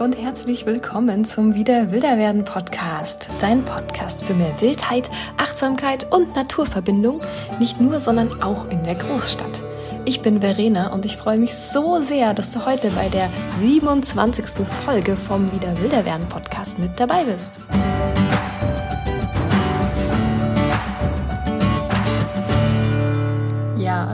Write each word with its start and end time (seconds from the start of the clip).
und 0.00 0.16
herzlich 0.16 0.64
willkommen 0.64 1.26
zum 1.26 1.54
Wieder 1.54 1.90
Wilder 1.90 2.16
werden 2.16 2.42
Podcast. 2.42 3.28
Dein 3.38 3.62
Podcast 3.66 4.22
für 4.22 4.32
mehr 4.32 4.58
Wildheit, 4.62 5.10
Achtsamkeit 5.36 6.10
und 6.10 6.34
Naturverbindung, 6.34 7.20
nicht 7.58 7.82
nur, 7.82 7.98
sondern 7.98 8.42
auch 8.42 8.66
in 8.70 8.82
der 8.82 8.94
Großstadt. 8.94 9.62
Ich 10.06 10.22
bin 10.22 10.40
Verena 10.40 10.94
und 10.94 11.04
ich 11.04 11.18
freue 11.18 11.36
mich 11.36 11.54
so 11.54 12.00
sehr, 12.00 12.32
dass 12.32 12.48
du 12.48 12.64
heute 12.64 12.88
bei 12.92 13.10
der 13.10 13.28
27. 13.60 14.66
Folge 14.86 15.16
vom 15.16 15.52
Wieder 15.52 15.78
Wilder 15.82 16.06
werden 16.06 16.26
Podcast 16.30 16.78
mit 16.78 16.98
dabei 16.98 17.24
bist. 17.24 17.60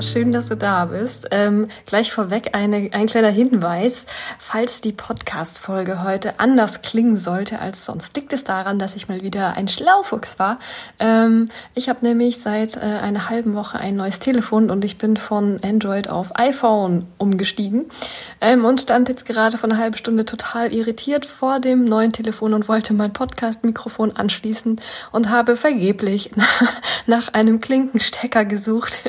Schön, 0.03 0.33
dass 0.33 0.49
du 0.49 0.57
da 0.57 0.87
bist. 0.87 1.29
Ähm, 1.31 1.69
gleich 1.87 2.13
vorweg 2.13 2.51
eine, 2.53 2.91
ein 2.93 3.07
kleiner 3.07 3.31
Hinweis. 3.31 4.07
Falls 4.39 4.81
die 4.81 4.93
Podcast-Folge 4.93 6.03
heute 6.03 6.41
anders 6.41 6.83
klingen 6.83 7.17
sollte 7.17 7.61
als 7.61 7.85
sonst, 7.85 8.17
liegt 8.17 8.33
es 8.33 8.45
daran, 8.45 8.79
dass 8.79 8.97
ich 8.97 9.09
mal 9.09 9.23
wieder 9.23 9.57
ein 9.57 9.69
Schlaufuchs 9.69 10.39
war. 10.39 10.59
Ähm, 10.99 11.49
ich 11.75 11.89
habe 11.89 12.05
nämlich 12.05 12.41
seit 12.41 12.77
äh, 12.77 12.81
einer 12.81 13.29
halben 13.29 13.55
Woche 13.55 13.79
ein 13.79 13.97
neues 13.97 14.19
Telefon 14.19 14.71
und 14.71 14.85
ich 14.85 14.99
bin 14.99 15.17
von 15.17 15.59
Android 15.63 16.09
auf 16.09 16.39
iPhone 16.39 17.07
umgestiegen 17.19 17.87
ähm, 18.41 18.65
und 18.65 18.81
stand 18.81 19.09
jetzt 19.09 19.27
gerade 19.27 19.59
vor 19.59 19.71
einer 19.71 19.79
halben 19.79 19.97
Stunde 19.97 20.25
total 20.25 20.73
irritiert 20.73 21.27
vor 21.27 21.61
dem 21.61 21.85
neuen 21.85 22.13
Telefon 22.13 22.55
und 22.55 22.69
wollte 22.69 22.93
mein 22.93 23.13
Podcast-Mikrofon 23.13 24.17
anschließen 24.17 24.81
und 25.13 25.31
habe 25.31 25.57
vergeblich 25.57 26.31
nach 27.07 27.33
einem 27.35 27.61
Klinkenstecker 27.61 28.45
gesucht. 28.45 29.03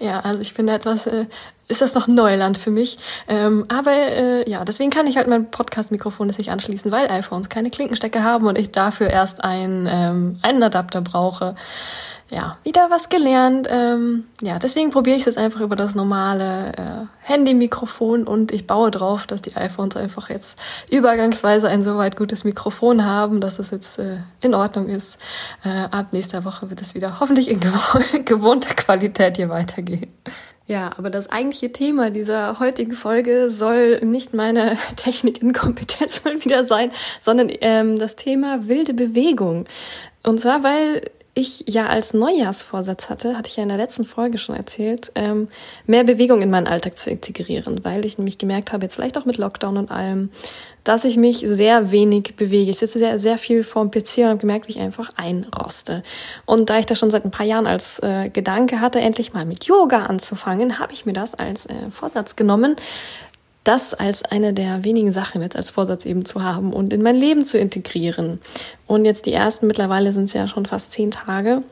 Ja, 0.00 0.20
also 0.20 0.40
ich 0.40 0.52
finde 0.52 0.72
etwas, 0.72 1.06
äh, 1.06 1.26
ist 1.68 1.82
das 1.82 1.94
noch 1.94 2.08
Neuland 2.08 2.58
für 2.58 2.70
mich. 2.70 2.98
Ähm, 3.28 3.64
aber 3.68 3.92
äh, 3.92 4.50
ja, 4.50 4.64
deswegen 4.64 4.90
kann 4.90 5.06
ich 5.06 5.16
halt 5.16 5.28
mein 5.28 5.50
Podcast-Mikrofon 5.50 6.26
nicht 6.26 6.50
anschließen, 6.50 6.90
weil 6.90 7.08
iPhones 7.10 7.48
keine 7.48 7.70
Klinkenstecke 7.70 8.24
haben 8.24 8.46
und 8.46 8.58
ich 8.58 8.72
dafür 8.72 9.08
erst 9.08 9.44
ein, 9.44 9.86
ähm, 9.88 10.38
einen 10.42 10.62
Adapter 10.62 11.00
brauche. 11.00 11.54
Ja, 12.30 12.58
wieder 12.62 12.90
was 12.90 13.08
gelernt. 13.08 13.66
Ähm, 13.68 14.24
ja, 14.40 14.60
deswegen 14.60 14.90
probiere 14.90 15.16
ich 15.16 15.22
es 15.22 15.26
jetzt 15.26 15.38
einfach 15.38 15.60
über 15.60 15.74
das 15.74 15.96
normale 15.96 16.72
äh, 16.76 17.06
Handy-Mikrofon 17.22 18.24
und 18.24 18.52
ich 18.52 18.68
baue 18.68 18.92
drauf, 18.92 19.26
dass 19.26 19.42
die 19.42 19.56
iPhones 19.56 19.96
einfach 19.96 20.30
jetzt 20.30 20.56
übergangsweise 20.92 21.68
ein 21.68 21.82
soweit 21.82 22.16
gutes 22.16 22.44
Mikrofon 22.44 23.04
haben, 23.04 23.40
dass 23.40 23.58
es 23.58 23.72
jetzt 23.72 23.98
äh, 23.98 24.18
in 24.40 24.54
Ordnung 24.54 24.88
ist. 24.88 25.18
Äh, 25.64 25.70
ab 25.90 26.12
nächster 26.12 26.44
Woche 26.44 26.70
wird 26.70 26.80
es 26.80 26.94
wieder 26.94 27.18
hoffentlich 27.18 27.48
in 27.48 27.60
gewohnter 28.24 28.74
Qualität 28.74 29.36
hier 29.36 29.48
weitergehen. 29.48 30.12
Ja, 30.68 30.92
aber 30.96 31.10
das 31.10 31.28
eigentliche 31.28 31.72
Thema 31.72 32.10
dieser 32.10 32.60
heutigen 32.60 32.92
Folge 32.92 33.48
soll 33.48 33.98
nicht 34.04 34.34
meine 34.34 34.78
Technikinkompetenz 34.96 36.24
mal 36.24 36.44
wieder 36.44 36.62
sein, 36.62 36.92
sondern 37.20 37.50
ähm, 37.60 37.98
das 37.98 38.14
Thema 38.14 38.68
wilde 38.68 38.94
Bewegung. 38.94 39.64
Und 40.22 40.38
zwar, 40.38 40.62
weil 40.62 41.10
ich 41.40 41.64
ja 41.66 41.86
als 41.86 42.14
Neujahrsvorsatz 42.14 43.08
hatte, 43.08 43.36
hatte 43.36 43.48
ich 43.48 43.56
ja 43.56 43.62
in 43.62 43.68
der 43.68 43.78
letzten 43.78 44.04
Folge 44.04 44.38
schon 44.38 44.54
erzählt, 44.54 45.10
ähm, 45.14 45.48
mehr 45.86 46.04
Bewegung 46.04 46.42
in 46.42 46.50
meinen 46.50 46.66
Alltag 46.66 46.96
zu 46.96 47.10
integrieren, 47.10 47.84
weil 47.84 48.04
ich 48.04 48.18
nämlich 48.18 48.38
gemerkt 48.38 48.72
habe, 48.72 48.84
jetzt 48.84 48.94
vielleicht 48.94 49.18
auch 49.18 49.24
mit 49.24 49.38
Lockdown 49.38 49.76
und 49.76 49.90
allem, 49.90 50.30
dass 50.84 51.04
ich 51.04 51.16
mich 51.16 51.38
sehr 51.38 51.90
wenig 51.90 52.36
bewege. 52.36 52.70
Ich 52.70 52.78
sitze 52.78 52.98
sehr, 52.98 53.18
sehr 53.18 53.38
viel 53.38 53.64
vorm 53.64 53.90
PC 53.90 54.18
und 54.18 54.26
habe 54.26 54.38
gemerkt, 54.38 54.68
wie 54.68 54.72
ich 54.72 54.80
einfach 54.80 55.12
einroste. 55.16 56.02
Und 56.46 56.70
da 56.70 56.78
ich 56.78 56.86
das 56.86 56.98
schon 56.98 57.10
seit 57.10 57.24
ein 57.24 57.30
paar 57.30 57.46
Jahren 57.46 57.66
als 57.66 57.98
äh, 58.00 58.30
Gedanke 58.30 58.80
hatte, 58.80 59.00
endlich 59.00 59.32
mal 59.32 59.44
mit 59.44 59.64
Yoga 59.64 60.04
anzufangen, 60.04 60.78
habe 60.78 60.92
ich 60.92 61.06
mir 61.06 61.12
das 61.12 61.34
als 61.34 61.66
äh, 61.66 61.90
Vorsatz 61.90 62.36
genommen, 62.36 62.76
das 63.64 63.94
als 63.94 64.24
eine 64.24 64.54
der 64.54 64.84
wenigen 64.84 65.12
Sachen 65.12 65.42
jetzt 65.42 65.56
als 65.56 65.70
Vorsatz 65.70 66.06
eben 66.06 66.24
zu 66.24 66.42
haben 66.42 66.72
und 66.72 66.92
in 66.92 67.02
mein 67.02 67.16
Leben 67.16 67.44
zu 67.44 67.58
integrieren. 67.58 68.40
Und 68.86 69.04
jetzt 69.04 69.26
die 69.26 69.32
ersten, 69.32 69.66
mittlerweile 69.66 70.12
sind 70.12 70.24
es 70.24 70.32
ja 70.32 70.48
schon 70.48 70.66
fast 70.66 70.92
zehn 70.92 71.10
Tage, 71.10 71.62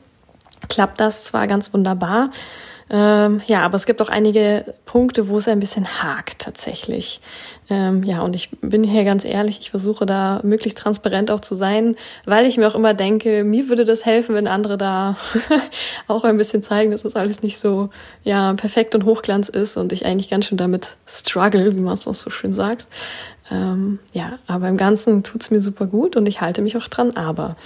klappt 0.68 1.00
das 1.00 1.24
zwar 1.24 1.46
ganz 1.46 1.72
wunderbar, 1.72 2.30
ähm, 2.90 3.42
ja, 3.46 3.62
aber 3.62 3.76
es 3.76 3.86
gibt 3.86 4.00
auch 4.00 4.08
einige 4.08 4.74
Punkte, 4.86 5.28
wo 5.28 5.38
es 5.38 5.48
ein 5.48 5.60
bisschen 5.60 5.86
hakt 6.02 6.40
tatsächlich. 6.40 7.20
Ähm, 7.70 8.02
ja, 8.02 8.22
und 8.22 8.34
ich 8.34 8.48
bin 8.62 8.82
hier 8.82 9.04
ganz 9.04 9.26
ehrlich, 9.26 9.58
ich 9.60 9.70
versuche 9.70 10.06
da 10.06 10.40
möglichst 10.42 10.78
transparent 10.78 11.30
auch 11.30 11.40
zu 11.40 11.54
sein, 11.54 11.96
weil 12.24 12.46
ich 12.46 12.56
mir 12.56 12.66
auch 12.66 12.74
immer 12.74 12.94
denke, 12.94 13.44
mir 13.44 13.68
würde 13.68 13.84
das 13.84 14.06
helfen, 14.06 14.34
wenn 14.34 14.48
andere 14.48 14.78
da 14.78 15.16
auch 16.08 16.24
ein 16.24 16.38
bisschen 16.38 16.62
zeigen, 16.62 16.92
dass 16.92 17.02
das 17.02 17.14
alles 17.14 17.42
nicht 17.42 17.58
so 17.58 17.90
ja 18.24 18.54
perfekt 18.54 18.94
und 18.94 19.04
Hochglanz 19.04 19.50
ist 19.50 19.76
und 19.76 19.92
ich 19.92 20.06
eigentlich 20.06 20.30
ganz 20.30 20.46
schön 20.46 20.56
damit 20.56 20.96
struggle, 21.06 21.76
wie 21.76 21.80
man 21.80 21.92
es 21.92 22.08
auch 22.08 22.14
so 22.14 22.30
schön 22.30 22.54
sagt. 22.54 22.86
Ähm, 23.50 23.98
ja, 24.12 24.38
aber 24.46 24.68
im 24.68 24.78
Ganzen 24.78 25.22
tut's 25.22 25.50
mir 25.50 25.60
super 25.60 25.86
gut 25.86 26.16
und 26.16 26.26
ich 26.26 26.40
halte 26.40 26.62
mich 26.62 26.76
auch 26.76 26.88
dran. 26.88 27.16
Aber 27.16 27.56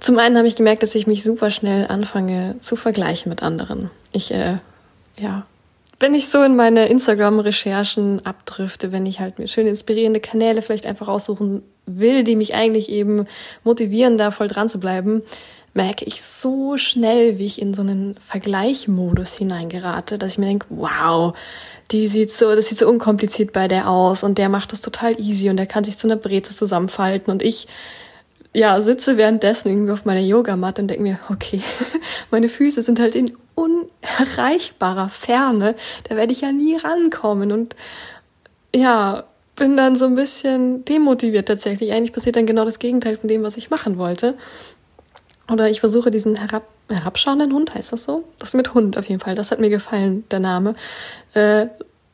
zum 0.00 0.18
einen 0.18 0.36
habe 0.36 0.46
ich 0.46 0.56
gemerkt, 0.56 0.82
dass 0.82 0.94
ich 0.94 1.06
mich 1.06 1.22
super 1.22 1.50
schnell 1.50 1.86
anfange 1.86 2.56
zu 2.60 2.76
vergleichen 2.76 3.30
mit 3.30 3.42
anderen. 3.42 3.90
Ich, 4.12 4.32
äh, 4.32 4.58
ja, 5.16 5.46
wenn 6.00 6.14
ich 6.14 6.28
so 6.28 6.42
in 6.42 6.56
meine 6.56 6.88
Instagram-Recherchen 6.88 8.26
abdrifte, 8.26 8.92
wenn 8.92 9.06
ich 9.06 9.20
halt 9.20 9.38
mir 9.38 9.46
schöne 9.46 9.70
inspirierende 9.70 10.20
Kanäle 10.20 10.60
vielleicht 10.60 10.86
einfach 10.86 11.08
aussuchen 11.08 11.62
will, 11.86 12.24
die 12.24 12.36
mich 12.36 12.54
eigentlich 12.54 12.90
eben 12.90 13.26
motivieren, 13.62 14.18
da 14.18 14.30
voll 14.30 14.48
dran 14.48 14.68
zu 14.68 14.80
bleiben, 14.80 15.22
merke 15.72 16.04
ich 16.04 16.22
so 16.22 16.76
schnell, 16.76 17.38
wie 17.38 17.46
ich 17.46 17.60
in 17.60 17.74
so 17.74 17.82
einen 17.82 18.16
Vergleichmodus 18.16 19.34
hineingerate, 19.34 20.18
dass 20.18 20.32
ich 20.32 20.38
mir 20.38 20.46
denke, 20.46 20.66
wow, 20.70 21.34
die 21.90 22.08
sieht 22.08 22.30
so, 22.30 22.54
das 22.54 22.68
sieht 22.68 22.78
so 22.78 22.88
unkompliziert 22.88 23.52
bei 23.52 23.68
der 23.68 23.88
aus 23.88 24.22
und 24.22 24.38
der 24.38 24.48
macht 24.48 24.72
das 24.72 24.80
total 24.80 25.20
easy 25.20 25.50
und 25.50 25.56
der 25.56 25.66
kann 25.66 25.84
sich 25.84 25.98
zu 25.98 26.06
einer 26.06 26.16
Breze 26.16 26.54
zusammenfalten 26.54 27.32
und 27.32 27.42
ich 27.42 27.66
ja, 28.54 28.80
sitze 28.80 29.16
währenddessen 29.16 29.68
irgendwie 29.68 29.92
auf 29.92 30.04
meiner 30.04 30.20
Yogamatte 30.20 30.80
und 30.82 30.88
denke 30.88 31.02
mir, 31.02 31.18
okay, 31.28 31.60
meine 32.30 32.48
Füße 32.48 32.82
sind 32.82 33.00
halt 33.00 33.16
in 33.16 33.36
unerreichbarer 33.56 35.08
Ferne, 35.08 35.74
da 36.08 36.16
werde 36.16 36.32
ich 36.32 36.40
ja 36.40 36.52
nie 36.52 36.76
rankommen 36.76 37.52
und 37.52 37.76
ja, 38.74 39.24
bin 39.56 39.76
dann 39.76 39.96
so 39.96 40.06
ein 40.06 40.14
bisschen 40.14 40.84
demotiviert 40.84 41.46
tatsächlich. 41.46 41.92
Eigentlich 41.92 42.12
passiert 42.12 42.36
dann 42.36 42.46
genau 42.46 42.64
das 42.64 42.78
Gegenteil 42.78 43.16
von 43.16 43.28
dem, 43.28 43.42
was 43.42 43.56
ich 43.56 43.70
machen 43.70 43.98
wollte. 43.98 44.36
Oder 45.50 45.70
ich 45.70 45.78
versuche 45.80 46.10
diesen 46.10 46.36
herab, 46.36 46.64
herabschauenden 46.88 47.52
Hund, 47.52 47.74
heißt 47.74 47.92
das 47.92 48.04
so? 48.04 48.24
Das 48.38 48.54
mit 48.54 48.74
Hund 48.74 48.98
auf 48.98 49.08
jeden 49.08 49.20
Fall, 49.20 49.34
das 49.34 49.50
hat 49.50 49.60
mir 49.60 49.70
gefallen, 49.70 50.24
der 50.30 50.40
Name. 50.40 50.74
Äh, 51.34 51.66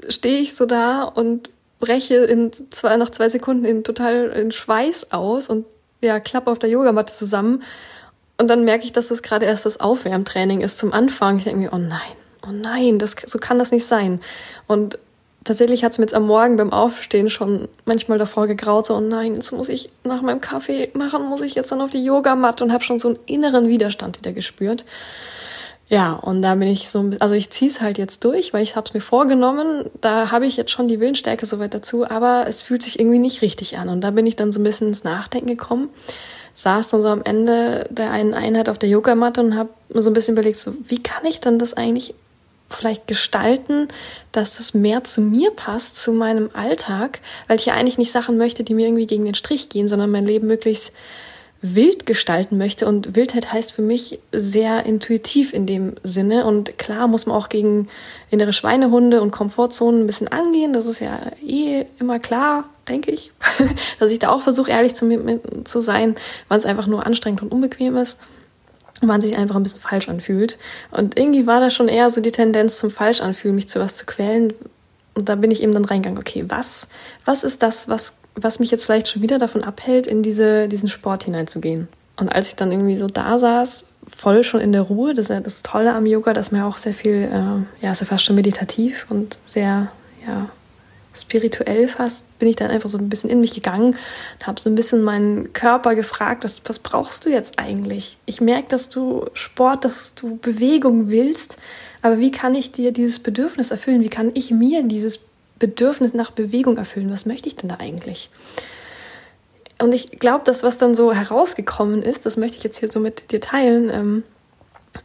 Stehe 0.08 0.38
ich 0.38 0.54
so 0.54 0.64
da 0.64 1.02
und 1.04 1.50
breche 1.78 2.16
in 2.16 2.52
zwei, 2.70 2.96
nach 2.96 3.10
zwei 3.10 3.28
Sekunden 3.28 3.66
in 3.66 3.84
total 3.84 4.28
in 4.30 4.50
Schweiß 4.50 5.12
aus 5.12 5.48
und 5.48 5.66
ja, 6.00 6.20
klappe 6.20 6.50
auf 6.50 6.58
der 6.58 6.70
Yogamatte 6.70 7.12
zusammen. 7.12 7.62
Und 8.38 8.48
dann 8.48 8.64
merke 8.64 8.84
ich, 8.84 8.92
dass 8.92 9.08
das 9.08 9.22
gerade 9.22 9.46
erst 9.46 9.66
das 9.66 9.80
Aufwärmtraining 9.80 10.62
ist 10.62 10.78
zum 10.78 10.92
Anfang. 10.92 11.38
Ich 11.38 11.44
denke 11.44 11.60
mir, 11.60 11.72
oh 11.72 11.78
nein, 11.78 12.00
oh 12.46 12.52
nein, 12.52 12.98
das, 12.98 13.16
so 13.26 13.38
kann 13.38 13.58
das 13.58 13.70
nicht 13.70 13.84
sein. 13.84 14.20
Und 14.66 14.98
tatsächlich 15.44 15.84
hat 15.84 15.92
es 15.92 15.98
mir 15.98 16.04
jetzt 16.04 16.14
am 16.14 16.26
Morgen 16.26 16.56
beim 16.56 16.72
Aufstehen 16.72 17.30
schon 17.30 17.68
manchmal 17.84 18.18
davor 18.18 18.46
gegraut, 18.46 18.86
so, 18.86 18.96
oh 18.96 19.00
nein, 19.00 19.34
jetzt 19.34 19.52
muss 19.52 19.68
ich 19.68 19.90
nach 20.04 20.22
meinem 20.22 20.40
Kaffee 20.40 20.90
machen, 20.94 21.26
muss 21.26 21.42
ich 21.42 21.54
jetzt 21.54 21.72
dann 21.72 21.80
auf 21.80 21.90
die 21.90 22.04
Yogamatte 22.04 22.64
und 22.64 22.72
habe 22.72 22.84
schon 22.84 22.98
so 22.98 23.08
einen 23.08 23.18
inneren 23.26 23.68
Widerstand 23.68 24.18
wieder 24.18 24.32
gespürt. 24.32 24.84
Ja, 25.90 26.12
und 26.12 26.40
da 26.40 26.54
bin 26.54 26.68
ich 26.68 26.88
so, 26.88 27.10
also 27.18 27.34
ich 27.34 27.50
ziehe 27.50 27.68
es 27.68 27.80
halt 27.80 27.98
jetzt 27.98 28.22
durch, 28.22 28.54
weil 28.54 28.62
ich 28.62 28.76
habe 28.76 28.86
es 28.86 28.94
mir 28.94 29.00
vorgenommen. 29.00 29.90
Da 30.00 30.30
habe 30.30 30.46
ich 30.46 30.56
jetzt 30.56 30.70
schon 30.70 30.86
die 30.86 31.00
Willensstärke 31.00 31.46
soweit 31.46 31.74
dazu, 31.74 32.08
aber 32.08 32.44
es 32.46 32.62
fühlt 32.62 32.84
sich 32.84 33.00
irgendwie 33.00 33.18
nicht 33.18 33.42
richtig 33.42 33.76
an. 33.76 33.88
Und 33.88 34.00
da 34.02 34.12
bin 34.12 34.24
ich 34.24 34.36
dann 34.36 34.52
so 34.52 34.60
ein 34.60 34.62
bisschen 34.62 34.86
ins 34.86 35.02
Nachdenken 35.02 35.48
gekommen, 35.48 35.88
saß 36.54 36.90
dann 36.90 37.02
so 37.02 37.08
am 37.08 37.24
Ende 37.24 37.88
der 37.90 38.12
einen 38.12 38.34
Einheit 38.34 38.68
auf 38.68 38.78
der 38.78 38.88
Yogamatte 38.88 39.40
und 39.40 39.56
habe 39.56 39.70
so 39.88 40.10
ein 40.10 40.12
bisschen 40.12 40.34
überlegt, 40.34 40.58
so 40.58 40.74
wie 40.86 41.02
kann 41.02 41.24
ich 41.24 41.40
denn 41.40 41.58
das 41.58 41.74
eigentlich 41.74 42.14
vielleicht 42.68 43.08
gestalten, 43.08 43.88
dass 44.30 44.58
das 44.58 44.74
mehr 44.74 45.02
zu 45.02 45.20
mir 45.20 45.50
passt, 45.50 45.96
zu 45.96 46.12
meinem 46.12 46.50
Alltag, 46.52 47.18
weil 47.48 47.58
ich 47.58 47.66
ja 47.66 47.74
eigentlich 47.74 47.98
nicht 47.98 48.12
Sachen 48.12 48.38
möchte, 48.38 48.62
die 48.62 48.74
mir 48.74 48.86
irgendwie 48.86 49.08
gegen 49.08 49.24
den 49.24 49.34
Strich 49.34 49.68
gehen, 49.68 49.88
sondern 49.88 50.12
mein 50.12 50.24
Leben 50.24 50.46
möglichst 50.46 50.92
wild 51.62 52.06
gestalten 52.06 52.56
möchte. 52.56 52.86
Und 52.86 53.14
Wildheit 53.16 53.52
heißt 53.52 53.72
für 53.72 53.82
mich 53.82 54.18
sehr 54.32 54.86
intuitiv 54.86 55.52
in 55.52 55.66
dem 55.66 55.94
Sinne. 56.02 56.46
Und 56.46 56.78
klar 56.78 57.06
muss 57.06 57.26
man 57.26 57.36
auch 57.36 57.48
gegen 57.48 57.88
innere 58.30 58.52
Schweinehunde 58.52 59.20
und 59.20 59.30
Komfortzonen 59.30 60.02
ein 60.02 60.06
bisschen 60.06 60.28
angehen. 60.28 60.72
Das 60.72 60.86
ist 60.86 61.00
ja 61.00 61.20
eh 61.46 61.84
immer 61.98 62.18
klar, 62.18 62.64
denke 62.88 63.10
ich. 63.10 63.32
Dass 63.98 64.10
ich 64.10 64.18
da 64.18 64.30
auch 64.30 64.42
versuche, 64.42 64.70
ehrlich 64.70 64.94
zu, 64.94 65.40
zu 65.64 65.80
sein, 65.80 66.16
weil 66.48 66.58
es 66.58 66.66
einfach 66.66 66.86
nur 66.86 67.04
anstrengend 67.06 67.42
und 67.42 67.52
unbequem 67.52 67.96
ist. 67.96 68.18
Und 69.02 69.08
man 69.08 69.20
sich 69.20 69.36
einfach 69.36 69.56
ein 69.56 69.62
bisschen 69.62 69.80
falsch 69.80 70.08
anfühlt. 70.08 70.58
Und 70.90 71.18
irgendwie 71.18 71.46
war 71.46 71.60
da 71.60 71.70
schon 71.70 71.88
eher 71.88 72.10
so 72.10 72.20
die 72.20 72.32
Tendenz 72.32 72.78
zum 72.78 72.90
falsch 72.90 73.20
anfühlen, 73.20 73.54
mich 73.54 73.68
zu 73.68 73.80
was 73.80 73.96
zu 73.96 74.04
quälen. 74.06 74.52
Und 75.14 75.28
da 75.28 75.34
bin 75.34 75.50
ich 75.50 75.62
eben 75.62 75.72
dann 75.72 75.84
reingegangen, 75.84 76.18
okay, 76.18 76.44
was, 76.48 76.88
was 77.24 77.44
ist 77.44 77.62
das, 77.62 77.88
was 77.88 78.14
was 78.34 78.60
mich 78.60 78.70
jetzt 78.70 78.84
vielleicht 78.84 79.08
schon 79.08 79.22
wieder 79.22 79.38
davon 79.38 79.64
abhält, 79.64 80.06
in 80.06 80.22
diese, 80.22 80.68
diesen 80.68 80.88
Sport 80.88 81.24
hineinzugehen. 81.24 81.88
Und 82.16 82.28
als 82.28 82.48
ich 82.48 82.56
dann 82.56 82.70
irgendwie 82.70 82.96
so 82.96 83.06
da 83.06 83.38
saß, 83.38 83.86
voll 84.06 84.44
schon 84.44 84.60
in 84.60 84.72
der 84.72 84.82
Ruhe, 84.82 85.14
das 85.14 85.26
ist 85.26 85.30
ja 85.30 85.40
das 85.40 85.62
Tolle 85.62 85.94
am 85.94 86.06
Yoga, 86.06 86.32
dass 86.32 86.52
man 86.52 86.62
auch 86.62 86.76
sehr 86.76 86.94
viel, 86.94 87.28
äh, 87.32 87.84
ja, 87.84 87.92
ist 87.92 88.00
ja 88.00 88.06
fast 88.06 88.24
schon 88.24 88.36
meditativ 88.36 89.06
und 89.08 89.38
sehr, 89.44 89.90
ja, 90.26 90.50
spirituell 91.12 91.88
fast, 91.88 92.24
bin 92.38 92.48
ich 92.48 92.56
dann 92.56 92.70
einfach 92.70 92.88
so 92.88 92.96
ein 92.96 93.08
bisschen 93.08 93.30
in 93.30 93.40
mich 93.40 93.52
gegangen 93.52 93.96
und 94.38 94.46
habe 94.46 94.60
so 94.60 94.70
ein 94.70 94.76
bisschen 94.76 95.02
meinen 95.02 95.52
Körper 95.52 95.94
gefragt, 95.94 96.44
was, 96.44 96.60
was 96.64 96.78
brauchst 96.78 97.26
du 97.26 97.30
jetzt 97.30 97.58
eigentlich? 97.58 98.18
Ich 98.26 98.40
merke, 98.40 98.68
dass 98.68 98.90
du 98.90 99.26
Sport, 99.34 99.84
dass 99.84 100.14
du 100.14 100.36
Bewegung 100.36 101.10
willst, 101.10 101.56
aber 102.02 102.18
wie 102.18 102.30
kann 102.30 102.54
ich 102.54 102.72
dir 102.72 102.92
dieses 102.92 103.18
Bedürfnis 103.18 103.70
erfüllen? 103.70 104.02
Wie 104.02 104.08
kann 104.08 104.30
ich 104.34 104.50
mir 104.50 104.84
dieses 104.84 105.18
Bedürfnis 105.60 106.12
nach 106.12 106.32
Bewegung 106.32 106.76
erfüllen? 106.76 107.12
Was 107.12 107.26
möchte 107.26 107.48
ich 107.48 107.54
denn 107.54 107.68
da 107.68 107.76
eigentlich? 107.76 108.30
Und 109.80 109.92
ich 109.94 110.18
glaube, 110.18 110.42
das, 110.44 110.64
was 110.64 110.76
dann 110.76 110.96
so 110.96 111.12
herausgekommen 111.12 112.02
ist, 112.02 112.26
das 112.26 112.36
möchte 112.36 112.58
ich 112.58 112.64
jetzt 112.64 112.80
hier 112.80 112.90
so 112.90 112.98
mit 112.98 113.30
dir 113.30 113.40
teilen, 113.40 113.88
ähm, 113.88 114.22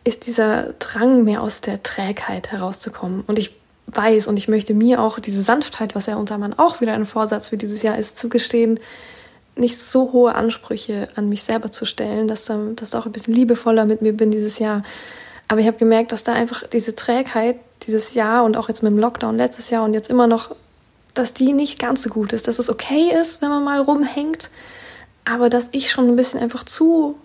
ist 0.04 0.25
dieser 0.25 0.74
Drang, 0.80 1.24
mehr 1.24 1.42
aus 1.42 1.62
der 1.62 1.84
Trägheit 1.84 2.52
herauszukommen. 2.52 3.24
Und 3.28 3.38
ich 3.38 3.56
weiß 3.88 4.28
und 4.28 4.38
ich 4.38 4.48
möchte 4.48 4.74
mir 4.74 5.00
auch 5.02 5.19
diese 5.19 5.42
Sanftheit, 5.42 5.96
was 5.96 6.07
ja 6.07 6.16
unter 6.16 6.36
anderem 6.36 6.58
auch 6.58 6.81
wieder 6.81 6.94
ein 6.94 7.06
Vorsatz 7.06 7.50
für 7.50 7.58
dieses 7.58 7.84
Jahr 7.84 7.98
ist, 7.98 8.18
zugestehen, 8.18 8.80
nicht 9.56 9.78
so 9.78 10.12
hohe 10.12 10.36
Ansprüche 10.36 11.08
an 11.16 11.30
mich 11.30 11.44
selber 11.44 11.72
zu 11.72 11.86
stellen, 11.86 12.28
dass 12.28 12.46
dann 12.46 12.75
dass 12.75 12.96
auch 12.96 13.06
ein 13.06 13.12
bisschen 13.12 13.34
liebevoller 13.34 13.86
mit 13.86 14.01
mir 14.01 14.13
bin 14.13 14.31
dieses 14.31 14.60
Jahr. 14.60 14.84
Aber 15.47 15.59
ich 15.59 15.68
habe 15.68 15.77
gemerkt, 15.77 16.12
dass 16.12 16.24
da 16.24 16.33
einfach 16.33 16.68
diese 16.68 16.95
Trägheit 16.95 17.57
dieses 17.83 18.13
Jahr 18.13 18.44
und 18.44 18.57
auch 18.57 18.68
jetzt 18.68 18.83
mit 18.83 18.92
dem 18.92 19.00
Lockdown 19.00 19.38
letztes 19.38 19.69
Jahr 19.69 19.83
und 19.83 19.94
jetzt 19.94 20.09
immer 20.09 20.27
noch, 20.27 20.56
dass 21.13 21.33
die 21.33 21.53
nicht 21.53 21.80
ganz 21.80 22.01
so 22.03 22.09
gut 22.09 22.33
ist, 22.33 22.47
dass 22.47 22.59
es 22.59 22.69
okay 22.69 23.12
ist, 23.13 23.42
wenn 23.42 23.50
man 23.50 23.63
mal 23.63 23.80
rumhängt, 23.80 24.50
aber 25.24 25.50
dass 25.50 25.69
ich 25.71 25.92
schon 25.92 26.07
ein 26.07 26.15
bisschen 26.15 26.39
einfach 26.39 26.63
zu 26.63 27.18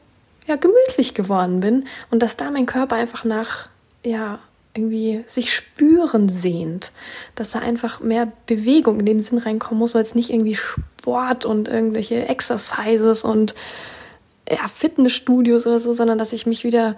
ja 0.47 0.57
gemütlich 0.57 1.15
geworden 1.15 1.61
bin 1.61 1.85
und 2.11 2.23
dass 2.23 2.37
da 2.37 2.51
mein 2.51 2.67
Körper 2.67 2.97
einfach 2.97 3.25
nach 3.25 3.69
ja 4.05 4.39
irgendwie 4.75 5.25
sich 5.27 5.53
spüren 5.53 6.29
sehnt, 6.29 6.93
dass 7.35 7.51
da 7.51 7.59
einfach 7.59 8.01
mehr 8.01 8.31
Bewegung 8.47 9.01
in 9.01 9.07
dem 9.07 9.21
Sinn 9.21 9.39
reinkommen 9.39 9.79
muss, 9.79 9.95
weil 9.95 10.03
es 10.03 10.15
nicht 10.15 10.31
irgendwie 10.31 10.55
Sport 10.55 11.45
und 11.45 11.67
irgendwelche 11.67 12.29
Exercises 12.29 13.25
und 13.25 13.55
ja, 14.49 14.69
Fitnessstudios 14.69 15.67
oder 15.67 15.81
so, 15.81 15.93
sondern 15.93 16.19
dass 16.19 16.33
ich 16.33 16.47
mich 16.47 16.63
wieder 16.65 16.97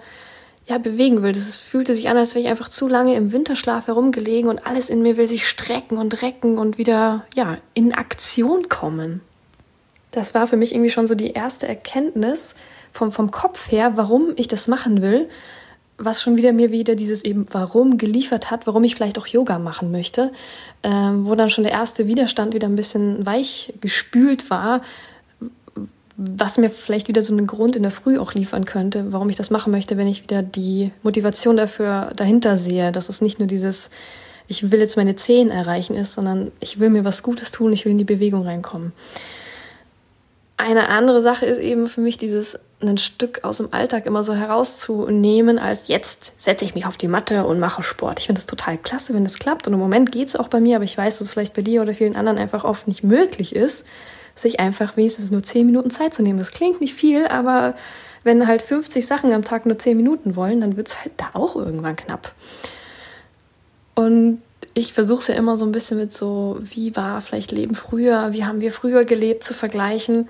ja, 0.65 0.77
bewegen 0.77 1.23
will. 1.23 1.33
Das 1.33 1.57
fühlte 1.57 1.93
sich 1.93 2.09
an, 2.09 2.17
als 2.17 2.35
wäre 2.35 2.43
ich 2.43 2.49
einfach 2.49 2.69
zu 2.69 2.87
lange 2.87 3.15
im 3.15 3.31
Winterschlaf 3.31 3.87
herumgelegen 3.87 4.49
und 4.49 4.65
alles 4.65 4.89
in 4.89 5.01
mir 5.01 5.17
will 5.17 5.27
sich 5.27 5.47
strecken 5.47 5.97
und 5.97 6.21
recken 6.21 6.57
und 6.57 6.77
wieder, 6.77 7.25
ja, 7.35 7.57
in 7.73 7.93
Aktion 7.93 8.69
kommen. 8.69 9.21
Das 10.11 10.33
war 10.33 10.47
für 10.47 10.57
mich 10.57 10.73
irgendwie 10.73 10.91
schon 10.91 11.07
so 11.07 11.15
die 11.15 11.31
erste 11.31 11.67
Erkenntnis 11.67 12.55
vom, 12.91 13.11
vom 13.11 13.31
Kopf 13.31 13.71
her, 13.71 13.93
warum 13.95 14.33
ich 14.35 14.47
das 14.47 14.67
machen 14.67 15.01
will 15.01 15.27
was 15.97 16.21
schon 16.21 16.37
wieder 16.37 16.53
mir 16.53 16.71
wieder 16.71 16.95
dieses 16.95 17.23
eben 17.23 17.45
Warum 17.51 17.97
geliefert 17.97 18.51
hat, 18.51 18.65
warum 18.67 18.83
ich 18.83 18.95
vielleicht 18.95 19.17
auch 19.17 19.27
Yoga 19.27 19.59
machen 19.59 19.91
möchte, 19.91 20.31
ähm, 20.81 21.25
wo 21.25 21.35
dann 21.35 21.49
schon 21.49 21.63
der 21.63 21.73
erste 21.73 22.07
Widerstand 22.07 22.53
wieder 22.53 22.67
ein 22.67 22.75
bisschen 22.75 23.25
weich 23.25 23.73
gespült 23.79 24.49
war, 24.49 24.81
was 26.15 26.57
mir 26.57 26.69
vielleicht 26.69 27.07
wieder 27.07 27.23
so 27.23 27.33
einen 27.33 27.47
Grund 27.47 27.75
in 27.75 27.81
der 27.81 27.91
Früh 27.91 28.19
auch 28.19 28.33
liefern 28.33 28.65
könnte, 28.65 29.11
warum 29.11 29.29
ich 29.29 29.35
das 29.35 29.49
machen 29.49 29.71
möchte, 29.71 29.97
wenn 29.97 30.07
ich 30.07 30.23
wieder 30.23 30.43
die 30.43 30.91
Motivation 31.01 31.57
dafür 31.57 32.11
dahinter 32.15 32.55
sehe, 32.55 32.91
dass 32.91 33.09
es 33.09 33.21
nicht 33.21 33.39
nur 33.39 33.47
dieses 33.47 33.89
ich 34.47 34.71
will 34.71 34.79
jetzt 34.79 34.97
meine 34.97 35.15
Zehen 35.15 35.49
erreichen 35.51 35.95
ist, 35.95 36.13
sondern 36.13 36.51
ich 36.59 36.79
will 36.79 36.89
mir 36.89 37.05
was 37.05 37.23
Gutes 37.23 37.51
tun, 37.51 37.73
ich 37.73 37.85
will 37.85 37.91
in 37.91 37.97
die 37.97 38.03
Bewegung 38.03 38.43
reinkommen. 38.43 38.91
Eine 40.57 40.89
andere 40.89 41.21
Sache 41.21 41.45
ist 41.45 41.59
eben 41.59 41.87
für 41.87 42.01
mich 42.01 42.17
dieses 42.17 42.59
ein 42.79 42.97
Stück 42.97 43.43
aus 43.43 43.57
dem 43.57 43.73
Alltag 43.73 44.05
immer 44.05 44.23
so 44.23 44.33
herauszunehmen, 44.33 45.57
als 45.57 45.87
jetzt 45.87 46.33
setze 46.37 46.65
ich 46.65 46.75
mich 46.75 46.85
auf 46.85 46.97
die 46.97 47.07
Matte 47.07 47.45
und 47.45 47.59
mache 47.59 47.81
Sport. 47.81 48.19
Ich 48.19 48.25
finde 48.25 48.39
das 48.39 48.45
total 48.45 48.77
klasse, 48.77 49.13
wenn 49.13 49.23
das 49.23 49.39
klappt. 49.39 49.67
Und 49.67 49.73
im 49.73 49.79
Moment 49.79 50.11
geht 50.11 50.27
es 50.27 50.35
auch 50.35 50.49
bei 50.49 50.59
mir, 50.59 50.75
aber 50.75 50.85
ich 50.85 50.97
weiß, 50.97 51.17
dass 51.17 51.27
es 51.27 51.33
vielleicht 51.33 51.53
bei 51.53 51.61
dir 51.61 51.81
oder 51.81 51.93
vielen 51.93 52.15
anderen 52.15 52.37
einfach 52.37 52.65
oft 52.65 52.87
nicht 52.87 53.03
möglich 53.03 53.55
ist, 53.55 53.87
sich 54.35 54.59
einfach 54.59 54.97
wenigstens 54.97 55.31
nur 55.31 55.43
zehn 55.43 55.65
Minuten 55.65 55.91
Zeit 55.91 56.13
zu 56.13 56.23
nehmen. 56.23 56.39
Das 56.39 56.51
klingt 56.51 56.81
nicht 56.81 56.93
viel, 56.93 57.27
aber 57.27 57.75
wenn 58.23 58.47
halt 58.47 58.61
50 58.61 59.05
Sachen 59.05 59.33
am 59.33 59.43
Tag 59.43 59.65
nur 59.65 59.77
zehn 59.77 59.97
Minuten 59.97 60.35
wollen, 60.35 60.61
dann 60.61 60.77
wird 60.77 60.87
es 60.87 61.01
halt 61.01 61.13
da 61.17 61.29
auch 61.33 61.55
irgendwann 61.55 61.95
knapp. 61.95 62.33
Und 63.95 64.41
ich 64.73 64.93
versuche 64.93 65.21
es 65.21 65.27
ja 65.27 65.35
immer 65.35 65.57
so 65.57 65.65
ein 65.65 65.71
bisschen 65.71 65.97
mit 65.97 66.13
so, 66.13 66.57
wie 66.61 66.95
war 66.95 67.21
vielleicht 67.21 67.51
Leben 67.51 67.75
früher, 67.75 68.33
wie 68.33 68.45
haben 68.45 68.61
wir 68.61 68.71
früher 68.71 69.05
gelebt, 69.05 69.43
zu 69.43 69.53
vergleichen. 69.53 70.27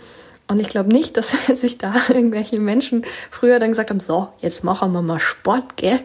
Und 0.47 0.59
ich 0.59 0.69
glaube 0.69 0.91
nicht, 0.91 1.15
dass 1.17 1.33
sich 1.53 1.77
da 1.77 1.93
irgendwelche 2.09 2.59
Menschen 2.59 3.05
früher 3.31 3.59
dann 3.59 3.69
gesagt 3.69 3.89
haben, 3.89 3.99
so, 3.99 4.29
jetzt 4.41 4.63
machen 4.63 4.91
wir 4.91 5.01
mal 5.01 5.19
Sport, 5.19 5.77
gell? 5.77 5.99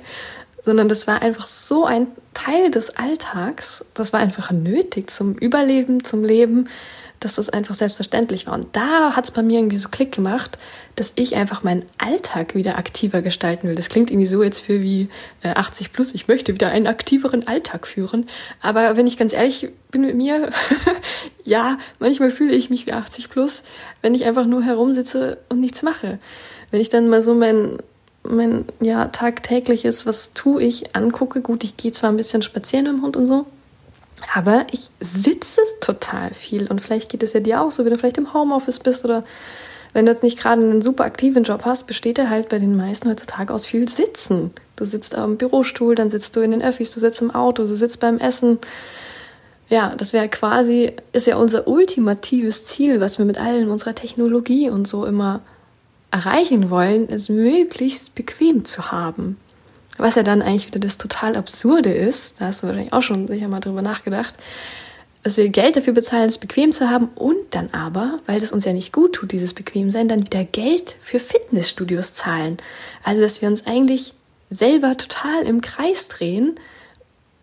Sondern 0.65 0.89
das 0.89 1.07
war 1.07 1.23
einfach 1.23 1.47
so 1.47 1.87
ein 1.87 2.09
Teil 2.35 2.71
des 2.71 2.97
Alltags. 2.97 3.85
Das 3.95 4.13
war 4.13 4.21
einfach 4.21 4.51
nötig 4.51 5.11
zum 5.11 5.35
Überleben, 5.35 6.05
zum 6.05 6.25
Leben, 6.25 6.69
dass 7.21 7.37
das 7.37 7.49
einfach 7.49 7.75
selbstverständlich 7.75 8.47
war. 8.47 8.55
Und 8.55 8.75
da 8.75 9.17
hat 9.17 9.25
es 9.25 9.31
bei 9.31 9.43
mir 9.43 9.59
irgendwie 9.59 9.79
so 9.79 9.89
Klick 9.89 10.13
gemacht, 10.13 10.59
dass 10.97 11.13
ich 11.17 11.37
einfach 11.37 11.65
meinen 11.65 11.85
Alltag 11.99 12.55
wieder 12.55 12.79
aktiver 12.79 13.23
gestalten 13.23 13.69
will. 13.69 13.75
Das 13.75 13.89
klingt 13.89 14.11
irgendwie 14.11 14.27
so 14.27 14.43
jetzt 14.43 14.61
für 14.61 14.81
wie 14.81 15.09
äh, 15.43 15.51
80 15.51 15.93
plus, 15.93 16.15
ich 16.15 16.29
möchte 16.29 16.55
wieder 16.55 16.69
einen 16.69 16.87
aktiveren 16.87 17.47
Alltag 17.47 17.87
führen. 17.87 18.29
Aber 18.61 18.97
wenn 18.97 19.07
ich 19.07 19.17
ganz 19.17 19.33
ehrlich 19.33 19.69
bin 19.91 20.03
mit 20.03 20.17
mir, 20.17 20.51
ja, 21.45 21.79
manchmal 21.99 22.31
fühle 22.31 22.55
ich 22.55 22.71
mich 22.71 22.87
wie 22.87 22.93
80 22.93 23.31
plus, 23.31 23.63
wenn 24.03 24.15
ich 24.15 24.25
einfach 24.25 24.47
nur 24.47 24.63
herumsitze 24.63 25.39
und 25.49 25.61
nichts 25.61 25.83
mache. 25.83 26.19
Wenn 26.71 26.81
ich 26.81 26.89
dann 26.89 27.09
mal 27.09 27.23
so 27.23 27.35
mein 27.35 27.79
mein 28.25 28.67
ja 28.81 29.07
tagtägliches, 29.07 30.07
was 30.07 30.35
tue 30.35 30.63
ich, 30.63 30.95
angucke. 30.95 31.41
Gut, 31.41 31.65
ich 31.65 31.77
gehe 31.77 31.93
zwar 31.93 32.11
ein 32.11 32.17
bisschen 32.17 32.43
spazieren 32.43 32.85
mit 32.85 32.95
dem 32.95 33.03
Hund 33.03 33.17
und 33.17 33.27
so, 33.27 33.47
aber 34.35 34.67
ich 34.73 34.91
sitze 35.01 35.61
total 35.81 36.35
viel 36.35 36.67
und 36.67 36.81
vielleicht 36.81 37.11
geht 37.11 37.23
es 37.23 37.33
ja 37.33 37.41
dir 37.41 37.63
auch 37.63 37.71
so, 37.71 37.85
wenn 37.85 37.93
du 37.93 37.99
vielleicht 37.99 38.19
im 38.19 38.35
Homeoffice 38.35 38.81
bist 38.81 39.05
oder 39.05 39.25
wenn 39.93 40.07
du 40.07 40.13
jetzt 40.13 40.23
nicht 40.23 40.39
gerade 40.39 40.63
einen 40.63 40.83
super 40.83 41.05
aktiven 41.05 41.45
Job 41.45 41.65
hast, 41.65 41.87
besteht 41.87 42.19
er 42.19 42.31
halt 42.31 42.49
bei 42.49 42.59
den 42.59 42.77
meisten 42.77 43.09
heutzutage 43.09 43.53
aus 43.53 43.65
viel 43.65 43.89
Sitzen. 43.89 44.51
Du 44.77 44.85
sitzt 44.85 45.15
am 45.15 45.37
Bürostuhl, 45.37 45.95
dann 45.95 46.11
sitzt 46.11 46.37
du 46.37 46.41
in 46.41 46.51
den 46.51 46.63
Öffis, 46.63 46.93
du 46.93 47.01
sitzt 47.01 47.23
im 47.23 47.31
Auto, 47.31 47.65
du 47.67 47.75
sitzt 47.75 48.01
beim 48.01 48.19
Essen. 48.19 48.59
Ja, 49.71 49.95
das 49.97 50.13
wäre 50.13 50.29
quasi, 50.29 50.93
ist 51.13 51.27
ja 51.27 51.37
unser 51.37 51.67
ultimatives 51.67 52.65
Ziel, 52.65 53.01
was 53.01 53.19
wir 53.19 53.25
mit 53.25 53.39
allen 53.39 53.71
unserer 53.71 53.95
Technologie 53.95 54.71
und 54.71 54.87
so 54.87 55.05
immer 55.05 55.41
erreichen 56.11 56.71
wollen, 56.71 57.09
es 57.11 57.29
möglichst 57.29 58.15
bequem 58.15 58.65
zu 58.65 58.91
haben. 58.91 59.37
Was 59.99 60.15
ja 60.15 60.23
dann 60.23 60.43
eigentlich 60.43 60.67
wieder 60.67 60.81
das 60.81 60.97
total 60.97 61.37
Absurde 61.37 61.93
ist, 61.93 62.41
da 62.41 62.47
hast 62.47 62.63
du 62.63 62.69
wahrscheinlich 62.69 62.93
auch 62.93 63.03
schon 63.03 63.29
sicher 63.29 63.49
mal 63.49 63.61
drüber 63.61 63.83
nachgedacht, 63.83 64.35
dass 65.23 65.37
wir 65.37 65.49
Geld 65.49 65.77
dafür 65.77 65.93
bezahlen, 65.93 66.29
es 66.29 66.39
bequem 66.39 66.73
zu 66.73 66.89
haben 66.89 67.09
und 67.17 67.37
dann 67.51 67.71
aber, 67.73 68.19
weil 68.27 68.41
das 68.41 68.53
uns 68.53 68.65
ja 68.65 68.73
nicht 68.73 68.93
gut 68.93 69.15
tut, 69.15 69.33
dieses 69.33 69.53
Bequemsein, 69.53 70.09
dann 70.09 70.25
wieder 70.25 70.45
Geld 70.45 70.97
für 71.03 71.19
Fitnessstudios 71.19 72.15
zahlen. 72.15 72.57
Also, 73.03 73.21
dass 73.21 73.43
wir 73.43 73.49
uns 73.49 73.67
eigentlich 73.67 74.15
selber 74.51 74.97
total 74.97 75.43
im 75.43 75.61
Kreis 75.61 76.09
drehen 76.09 76.55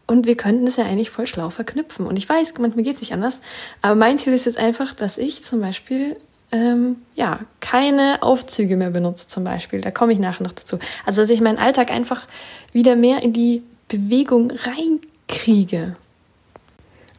und 0.07 0.25
wir 0.25 0.35
könnten 0.37 0.65
es 0.67 0.77
ja 0.77 0.85
eigentlich 0.85 1.09
voll 1.09 1.27
schlau 1.27 1.49
verknüpfen. 1.49 2.07
Und 2.07 2.15
ich 2.15 2.27
weiß, 2.27 2.53
manchmal 2.57 2.83
geht 2.83 2.95
es 2.95 3.01
nicht 3.01 3.13
anders, 3.13 3.41
aber 3.81 3.95
mein 3.95 4.17
Ziel 4.17 4.33
ist 4.33 4.45
jetzt 4.45 4.57
einfach, 4.57 4.93
dass 4.93 5.17
ich 5.17 5.43
zum 5.43 5.61
Beispiel 5.61 6.15
ähm, 6.55 6.97
ja, 7.15 7.41
keine 7.59 8.23
Aufzüge 8.23 8.77
mehr 8.77 8.91
benutze 8.91 9.27
zum 9.27 9.43
Beispiel. 9.43 9.81
Da 9.81 9.91
komme 9.91 10.13
ich 10.13 10.19
nachher 10.19 10.43
noch 10.43 10.53
dazu. 10.53 10.79
Also, 11.05 11.21
dass 11.21 11.29
ich 11.29 11.41
meinen 11.41 11.57
Alltag 11.57 11.91
einfach 11.91 12.27
wieder 12.71 12.95
mehr 12.95 13.21
in 13.21 13.33
die 13.33 13.61
Bewegung 13.89 14.51
reinkriege. 14.51 15.97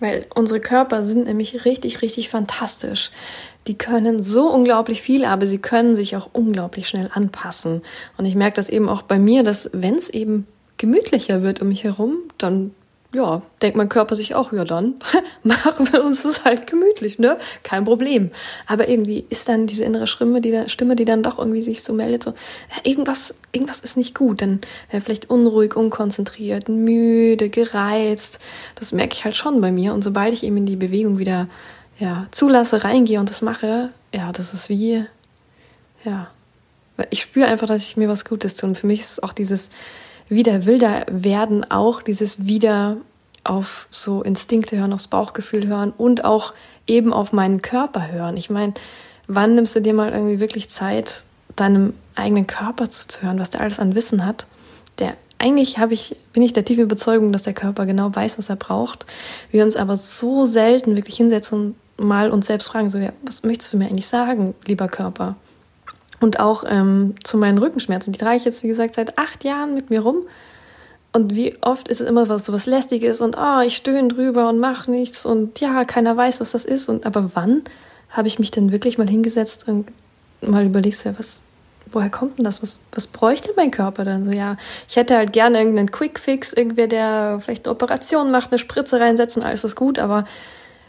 Weil 0.01 0.27
unsere 0.35 0.61
Körper 0.61 1.05
sind 1.05 1.27
nämlich 1.27 1.67
richtig, 1.67 2.01
richtig 2.01 2.31
fantastisch. 2.31 3.11
Die 3.67 3.77
können 3.77 4.23
so 4.23 4.51
unglaublich 4.51 5.03
viel, 5.03 5.25
aber 5.25 5.47
sie 5.47 5.59
können 5.59 5.97
sich 5.97 6.17
auch 6.17 6.31
unglaublich 6.33 6.89
schnell 6.89 7.11
anpassen. 7.13 7.83
Und 8.17 8.25
ich 8.25 8.37
merke 8.37 8.57
das 8.57 8.71
eben 8.71 8.89
auch 8.89 9.03
bei 9.03 9.19
mir, 9.19 9.43
dass 9.43 9.69
wenn 9.75 9.97
es 9.97 10.09
eben 10.09 10.47
gemütlicher 10.79 11.43
wird 11.43 11.61
um 11.61 11.69
mich 11.69 11.85
herum, 11.85 12.17
dann 12.39 12.75
ja, 13.17 13.43
denkt 13.63 13.77
mein 13.77 13.89
Körper 13.89 14.15
sich 14.15 14.35
auch, 14.35 14.53
ja 14.53 14.65
dann 14.65 14.95
machen 15.43 15.91
wir 15.91 16.05
uns 16.05 16.23
das 16.23 16.45
halt 16.45 16.67
gemütlich, 16.67 17.19
ne? 17.19 17.39
Kein 17.63 17.85
Problem. 17.85 18.31
Aber 18.67 18.89
irgendwie 18.89 19.25
ist 19.31 19.49
dann 19.49 19.67
diese 19.67 19.85
innere 19.85 20.07
Stimme, 20.07 20.41
die, 20.41 20.53
da, 20.53 20.69
Stimme, 20.69 20.97
die 20.97 21.05
dann 21.05 21.23
doch 21.23 21.39
irgendwie 21.39 21.63
sich 21.63 21.83
so 21.83 21.93
meldet, 21.93 22.23
so, 22.23 22.35
irgendwas, 22.85 23.35
irgendwas 23.53 23.81
ist 23.81 23.97
nicht 23.97 24.15
gut. 24.15 24.43
Dann 24.43 24.61
wäre 24.91 25.01
vielleicht 25.01 25.31
unruhig, 25.31 25.75
unkonzentriert, 25.75 26.69
müde, 26.69 27.49
gereizt. 27.49 28.39
Das 28.75 28.93
merke 28.93 29.15
ich 29.15 29.25
halt 29.25 29.37
schon 29.37 29.61
bei 29.61 29.73
mir. 29.73 29.95
Und 29.95 30.03
sobald 30.03 30.33
ich 30.33 30.43
eben 30.43 30.59
in 30.59 30.67
die 30.67 30.77
Bewegung 30.77 31.19
wieder, 31.19 31.49
ja, 31.99 32.27
zulasse, 32.31 32.85
reingehe 32.85 33.19
und 33.19 33.31
das 33.31 33.41
mache, 33.41 33.91
ja, 34.13 34.31
das 34.33 34.53
ist 34.53 34.69
wie, 34.69 35.05
ja, 36.05 36.29
ich 37.11 37.23
spüre 37.23 37.47
einfach, 37.47 37.67
dass 37.67 37.83
ich 37.83 37.97
mir 37.97 38.09
was 38.09 38.25
Gutes 38.25 38.57
tue. 38.57 38.69
Und 38.69 38.79
für 38.79 38.87
mich 38.87 39.01
ist 39.01 39.23
auch 39.23 39.33
dieses, 39.33 39.71
wieder 40.29 40.67
wilder 40.67 41.07
werden, 41.09 41.71
auch 41.71 42.03
dieses 42.03 42.47
wieder 42.47 42.97
auf 43.45 43.87
so 43.91 44.23
Instinkte 44.23 44.77
hören, 44.79 44.93
aufs 44.93 45.07
Bauchgefühl 45.07 45.67
hören 45.67 45.93
und 45.97 46.25
auch 46.25 46.53
eben 46.87 47.13
auf 47.13 47.33
meinen 47.33 47.63
Körper 47.63 48.11
hören. 48.11 48.37
Ich 48.37 48.51
meine, 48.51 48.75
wann 49.29 49.55
nimmst 49.55 49.77
du 49.77 49.81
dir 49.81 49.95
mal 49.95 50.13
irgendwie 50.13 50.41
wirklich 50.41 50.69
Zeit, 50.69 51.23
deinem 51.55 51.95
eigenen 52.15 52.47
Körper 52.47 52.91
zuzuhören, 52.91 53.39
was 53.39 53.51
der 53.51 53.61
alles 53.61 53.79
an 53.79 53.95
Wissen 53.95 54.25
hat? 54.25 54.47
Der 54.99 55.17
eigentlich 55.39 55.79
habe 55.79 55.95
ich, 55.95 56.17
bin 56.33 56.43
ich 56.43 56.53
der 56.53 56.65
tiefen 56.65 56.85
Überzeugung, 56.85 57.33
dass 57.33 57.43
der 57.43 57.55
Körper 57.55 57.87
genau 57.87 58.15
weiß, 58.15 58.39
was 58.39 58.49
er 58.49 58.57
braucht. 58.57 59.07
Wir 59.51 59.65
uns 59.65 59.77
aber 59.77 59.97
so 59.97 60.45
selten 60.45 60.97
wirklich 60.97 61.17
hinsetzen 61.17 61.75
und 61.99 62.07
mal 62.07 62.31
uns 62.31 62.47
selbst 62.47 62.69
fragen, 62.69 62.89
so, 62.89 62.99
ja, 62.99 63.13
was 63.23 63.43
möchtest 63.43 63.73
du 63.73 63.79
mir 63.79 63.87
eigentlich 63.87 64.07
sagen, 64.07 64.55
lieber 64.67 64.89
Körper? 64.89 65.37
Und 66.21 66.41
auch 66.41 66.65
ähm, 66.67 67.15
zu 67.25 67.37
meinen 67.37 67.59
Rückenschmerzen, 67.59 68.13
die 68.13 68.19
trage 68.19 68.37
ich 68.37 68.45
jetzt, 68.45 68.63
wie 68.63 68.69
gesagt, 68.69 68.95
seit 68.95 69.19
acht 69.19 69.45
Jahren 69.45 69.75
mit 69.75 69.91
mir 69.91 70.01
rum. 70.01 70.23
Und 71.13 71.35
wie 71.35 71.57
oft 71.63 71.89
ist 71.89 72.01
es 72.01 72.09
immer 72.09 72.29
was 72.29 72.47
so 72.47 72.53
was 72.53 72.67
Lästiges 72.67 73.21
und 73.21 73.37
oh, 73.39 73.61
ich 73.61 73.77
stöhne 73.77 74.09
drüber 74.09 74.49
und 74.49 74.59
mache 74.59 74.91
nichts 74.91 75.25
und 75.25 75.61
ja, 75.61 75.85
keiner 75.85 76.17
weiß, 76.17 76.41
was 76.41 76.53
das 76.53 76.65
ist. 76.65 76.89
Und 76.89 77.07
aber 77.07 77.35
wann 77.35 77.63
habe 78.11 78.29
ich 78.29 78.39
mich 78.39 78.51
denn 78.51 78.73
wirklich 78.73 78.99
mal 78.99 79.09
hingesetzt 79.09 79.67
und 79.67 79.91
mal 80.43 80.67
überlegt, 80.67 81.05
ja, 81.05 81.19
was, 81.19 81.41
woher 81.91 82.11
kommt 82.11 82.39
denn 82.39 82.45
das? 82.45 82.63
Was, 82.63 82.81
was 82.93 83.07
bräuchte 83.07 83.53
mein 83.57 83.71
Körper 83.71 84.05
dann? 84.05 84.25
So, 84.25 84.31
ja, 84.31 84.57
ich 84.89 84.97
hätte 84.97 85.17
halt 85.17 85.33
gerne 85.33 85.59
irgendeinen 85.59 85.91
Quick-Fix, 85.91 86.53
irgendwer, 86.53 86.87
der 86.87 87.41
vielleicht 87.43 87.67
eine 87.67 87.75
Operation 87.75 88.31
macht, 88.31 88.53
eine 88.53 88.59
Spritze 88.59 89.01
reinsetzen, 89.01 89.43
alles 89.43 89.65
ist 89.65 89.77
gut, 89.77 89.99
aber 89.99 90.27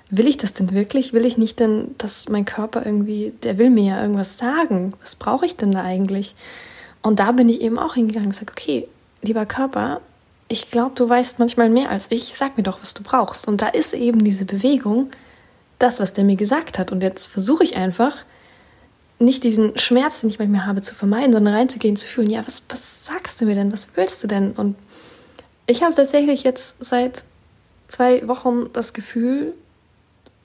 will 0.09 0.27
ich 0.27 0.37
das 0.37 0.53
denn 0.53 0.71
wirklich? 0.71 1.13
Will 1.13 1.25
ich 1.25 1.37
nicht 1.37 1.59
denn, 1.59 1.95
dass 1.97 2.29
mein 2.29 2.45
Körper 2.45 2.85
irgendwie, 2.85 3.33
der 3.43 3.57
will 3.57 3.69
mir 3.69 3.83
ja 3.83 4.01
irgendwas 4.01 4.37
sagen. 4.37 4.93
Was 5.01 5.15
brauche 5.15 5.45
ich 5.45 5.57
denn 5.57 5.71
da 5.71 5.83
eigentlich? 5.83 6.35
Und 7.01 7.19
da 7.19 7.31
bin 7.31 7.49
ich 7.49 7.61
eben 7.61 7.77
auch 7.77 7.95
hingegangen 7.95 8.27
und 8.27 8.33
gesagt, 8.33 8.51
okay, 8.51 8.87
lieber 9.21 9.45
Körper, 9.45 10.01
ich 10.47 10.71
glaube, 10.71 10.93
du 10.95 11.07
weißt 11.07 11.39
manchmal 11.39 11.69
mehr 11.69 11.89
als 11.89 12.07
ich. 12.09 12.37
Sag 12.37 12.57
mir 12.57 12.63
doch, 12.63 12.79
was 12.81 12.93
du 12.93 13.03
brauchst. 13.03 13.47
Und 13.47 13.61
da 13.61 13.67
ist 13.67 13.93
eben 13.93 14.23
diese 14.23 14.45
Bewegung, 14.45 15.09
das, 15.79 15.99
was 15.99 16.13
der 16.13 16.23
mir 16.23 16.37
gesagt 16.37 16.79
hat. 16.79 16.91
Und 16.91 17.03
jetzt 17.03 17.25
versuche 17.25 17.63
ich 17.63 17.77
einfach, 17.77 18.23
nicht 19.19 19.43
diesen 19.43 19.77
Schmerz, 19.77 20.21
den 20.21 20.29
ich 20.29 20.39
manchmal 20.39 20.65
habe, 20.65 20.81
zu 20.81 20.93
vermeiden, 20.93 21.33
sondern 21.33 21.55
reinzugehen, 21.55 21.97
zu 21.97 22.07
fühlen, 22.07 22.29
ja, 22.29 22.45
was, 22.45 22.63
was 22.69 23.05
sagst 23.05 23.41
du 23.41 23.45
mir 23.45 23.55
denn? 23.55 23.73
Was 23.73 23.89
willst 23.95 24.23
du 24.23 24.27
denn? 24.27 24.51
Und 24.51 24.75
ich 25.65 25.83
habe 25.83 25.95
tatsächlich 25.95 26.43
jetzt 26.43 26.75
seit 26.79 27.23
zwei 27.87 28.27
Wochen 28.27 28.71
das 28.73 28.93
Gefühl, 28.93 29.55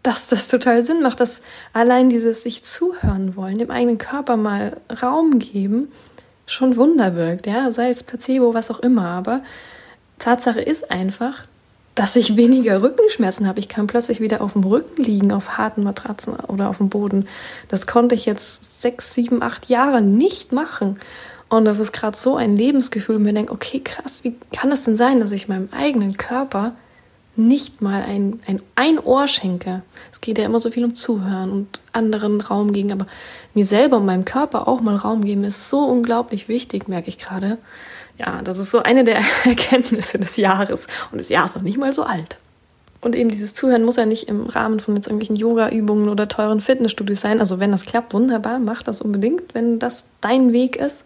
dass 0.03 0.29
das 0.29 0.49
total 0.49 0.83
Sinn 0.85 1.03
macht, 1.03 1.21
dass 1.21 1.43
allein 1.73 2.11
dieses 2.11 2.43
sich 2.43 2.65
zuhören 2.65 3.37
wollen, 3.37 3.59
dem 3.59 3.71
eigenen 3.71 3.99
Körper 3.99 4.37
mal 4.37 4.79
Raum 5.03 5.39
geben, 5.39 5.93
schon 6.47 6.77
Wunder 6.77 7.15
wirkt, 7.15 7.47
ja, 7.47 7.71
sei 7.71 7.89
es 7.89 8.03
Placebo, 8.03 8.53
was 8.53 8.71
auch 8.71 8.81
immer, 8.81 9.07
aber 9.07 9.43
Tatsache 10.19 10.61
ist 10.61 10.91
einfach, 10.91 11.47
dass 11.95 12.17
ich 12.17 12.37
weniger 12.37 12.83
Rückenschmerzen 12.83 13.47
habe. 13.47 13.61
Ich 13.61 13.69
kann 13.69 13.87
plötzlich 13.87 14.21
wieder 14.21 14.41
auf 14.41 14.55
dem 14.55 14.65
Rücken 14.65 15.03
liegen, 15.03 15.33
auf 15.33 15.59
harten 15.59 15.83
Matratzen 15.83 16.35
oder 16.35 16.71
auf 16.71 16.79
dem 16.79 16.89
Boden. 16.89 17.29
Das 17.69 17.87
konnte 17.87 18.15
ich 18.15 18.25
jetzt 18.25 18.81
sechs, 18.81 19.15
sieben, 19.15 19.43
acht 19.43 19.69
Jahre 19.69 20.01
nicht 20.01 20.53
machen. 20.53 20.99
Und 21.49 21.67
das 21.67 21.79
ist 21.79 21.93
gerade 21.93 22.17
so 22.17 22.37
ein 22.37 22.57
Lebensgefühl, 22.57 23.17
und 23.17 23.25
mir 23.25 23.35
denke, 23.35 23.53
okay, 23.53 23.81
krass, 23.81 24.25
wie 24.25 24.35
kann 24.55 24.73
es 24.73 24.85
denn 24.85 24.97
sein, 24.97 25.21
dass 25.21 25.33
ich 25.33 25.49
meinem 25.49 25.69
eigenen 25.71 26.17
Körper 26.17 26.75
nicht 27.37 27.81
mal 27.81 28.03
ein, 28.03 28.41
ein, 28.47 28.61
ein 28.75 28.99
Ohr 28.99 29.27
schenke? 29.27 29.83
Es 30.11 30.21
geht 30.21 30.39
ja 30.39 30.45
immer 30.45 30.61
so 30.61 30.71
viel 30.71 30.85
um 30.85 30.95
Zuhören 30.95 31.51
und 31.51 31.81
anderen 31.93 32.41
Raum 32.41 32.73
geben, 32.73 32.93
aber 32.93 33.07
mir 33.55 33.65
selber 33.65 33.97
und 33.99 34.07
meinem 34.07 34.25
Körper 34.25 34.69
auch 34.69 34.81
mal 34.81 34.97
Raum 34.97 35.25
geben, 35.25 35.45
ist 35.45 35.71
so 35.71 35.81
unglaublich 35.81 36.49
wichtig, 36.49 36.89
merke 36.89 37.09
ich 37.09 37.19
gerade. 37.19 37.59
Ja, 38.19 38.43
das 38.43 38.59
ist 38.59 38.71
so 38.71 38.83
eine 38.83 39.05
der 39.05 39.23
Erkenntnisse 39.45 40.19
des 40.19 40.37
Jahres. 40.37 40.87
Und 41.11 41.19
das 41.19 41.29
Jahr 41.29 41.45
ist 41.45 41.57
noch 41.57 41.63
nicht 41.63 41.79
mal 41.79 41.93
so 41.93 42.03
alt. 42.03 42.37
Und 43.01 43.17
eben 43.17 43.31
dieses 43.31 43.53
Zuhören 43.53 43.85
muss 43.85 43.97
ja 43.97 44.07
nicht 44.07 44.29
im 44.29 44.47
Rahmen 44.47 44.79
von 44.79 44.95
jetzt 44.95 45.09
irgendwelchen 45.09 45.35
Yoga-Übungen 45.35 46.09
oder 46.09 46.29
teuren 46.29 46.61
Fitnessstudios 46.61 47.21
sein. 47.21 47.41
Also 47.41 47.59
wenn 47.59 47.73
das 47.73 47.85
klappt, 47.85 48.15
wunderbar, 48.15 48.61
mach 48.61 48.85
das 48.85 49.03
unbedingt, 49.03 49.55
wenn 49.55 49.81
das 49.81 50.05
dein 50.21 50.53
Weg 50.53 50.77
ist. 50.77 51.05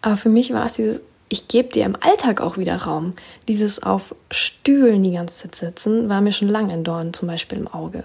Aber 0.00 0.16
für 0.16 0.30
mich 0.30 0.54
war 0.54 0.64
es 0.64 0.72
dieses, 0.72 1.02
ich 1.30 1.48
gebe 1.48 1.68
dir 1.68 1.86
im 1.86 1.96
Alltag 1.98 2.40
auch 2.42 2.58
wieder 2.58 2.76
Raum. 2.76 3.14
Dieses 3.48 3.82
auf 3.82 4.14
Stühlen 4.30 5.02
die 5.02 5.12
ganze 5.12 5.38
Zeit 5.38 5.54
sitzen, 5.54 6.08
war 6.08 6.20
mir 6.20 6.32
schon 6.32 6.48
lange 6.48 6.72
ein 6.74 6.84
Dorn, 6.84 7.14
zum 7.14 7.28
Beispiel 7.28 7.56
im 7.56 7.68
Auge. 7.68 8.04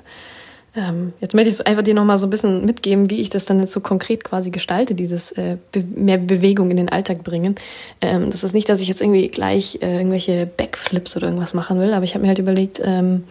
Ähm, 0.76 1.14
jetzt 1.20 1.34
möchte 1.34 1.50
ich 1.50 1.66
einfach 1.66 1.84
dir 1.84 1.96
nochmal 1.96 2.20
so 2.20 2.28
ein 2.28 2.30
bisschen 2.30 2.66
mitgeben, 2.66 3.10
wie 3.10 3.22
ich 3.22 3.30
das 3.30 3.46
dann 3.46 3.60
jetzt 3.60 3.72
so 3.72 3.80
konkret 3.80 4.24
quasi 4.24 4.52
gestalte, 4.52 4.94
dieses 4.94 5.32
äh, 5.32 5.58
be 5.72 5.82
mehr 5.82 6.18
Bewegung 6.18 6.70
in 6.70 6.78
den 6.78 6.90
Alltag 6.90 7.24
bringen. 7.24 7.56
Ähm, 8.00 8.30
das 8.30 8.44
ist 8.44 8.54
nicht, 8.54 8.70
dass 8.70 8.82
ich 8.82 8.88
jetzt 8.88 9.02
irgendwie 9.02 9.28
gleich 9.30 9.80
äh, 9.82 9.98
irgendwelche 9.98 10.46
Backflips 10.46 11.18
oder 11.18 11.28
irgendwas 11.28 11.56
machen 11.56 11.80
will, 11.80 11.94
aber 11.94 12.04
ich 12.04 12.14
habe 12.14 12.22
mir 12.22 12.28
halt 12.28 12.40
überlegt, 12.40 12.80
ähm, 12.84 13.24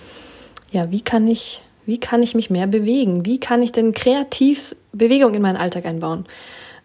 ja, 0.72 0.90
wie 0.90 1.02
kann 1.02 1.28
ich, 1.28 1.60
wie 1.86 2.00
kann 2.00 2.22
ich 2.22 2.34
mich 2.34 2.50
mehr 2.50 2.66
bewegen? 2.66 3.26
Wie 3.26 3.38
kann 3.38 3.62
ich 3.62 3.70
denn 3.70 3.92
kreativ 3.92 4.74
Bewegung 4.92 5.34
in 5.34 5.42
meinen 5.42 5.56
Alltag 5.56 5.84
einbauen? 5.84 6.24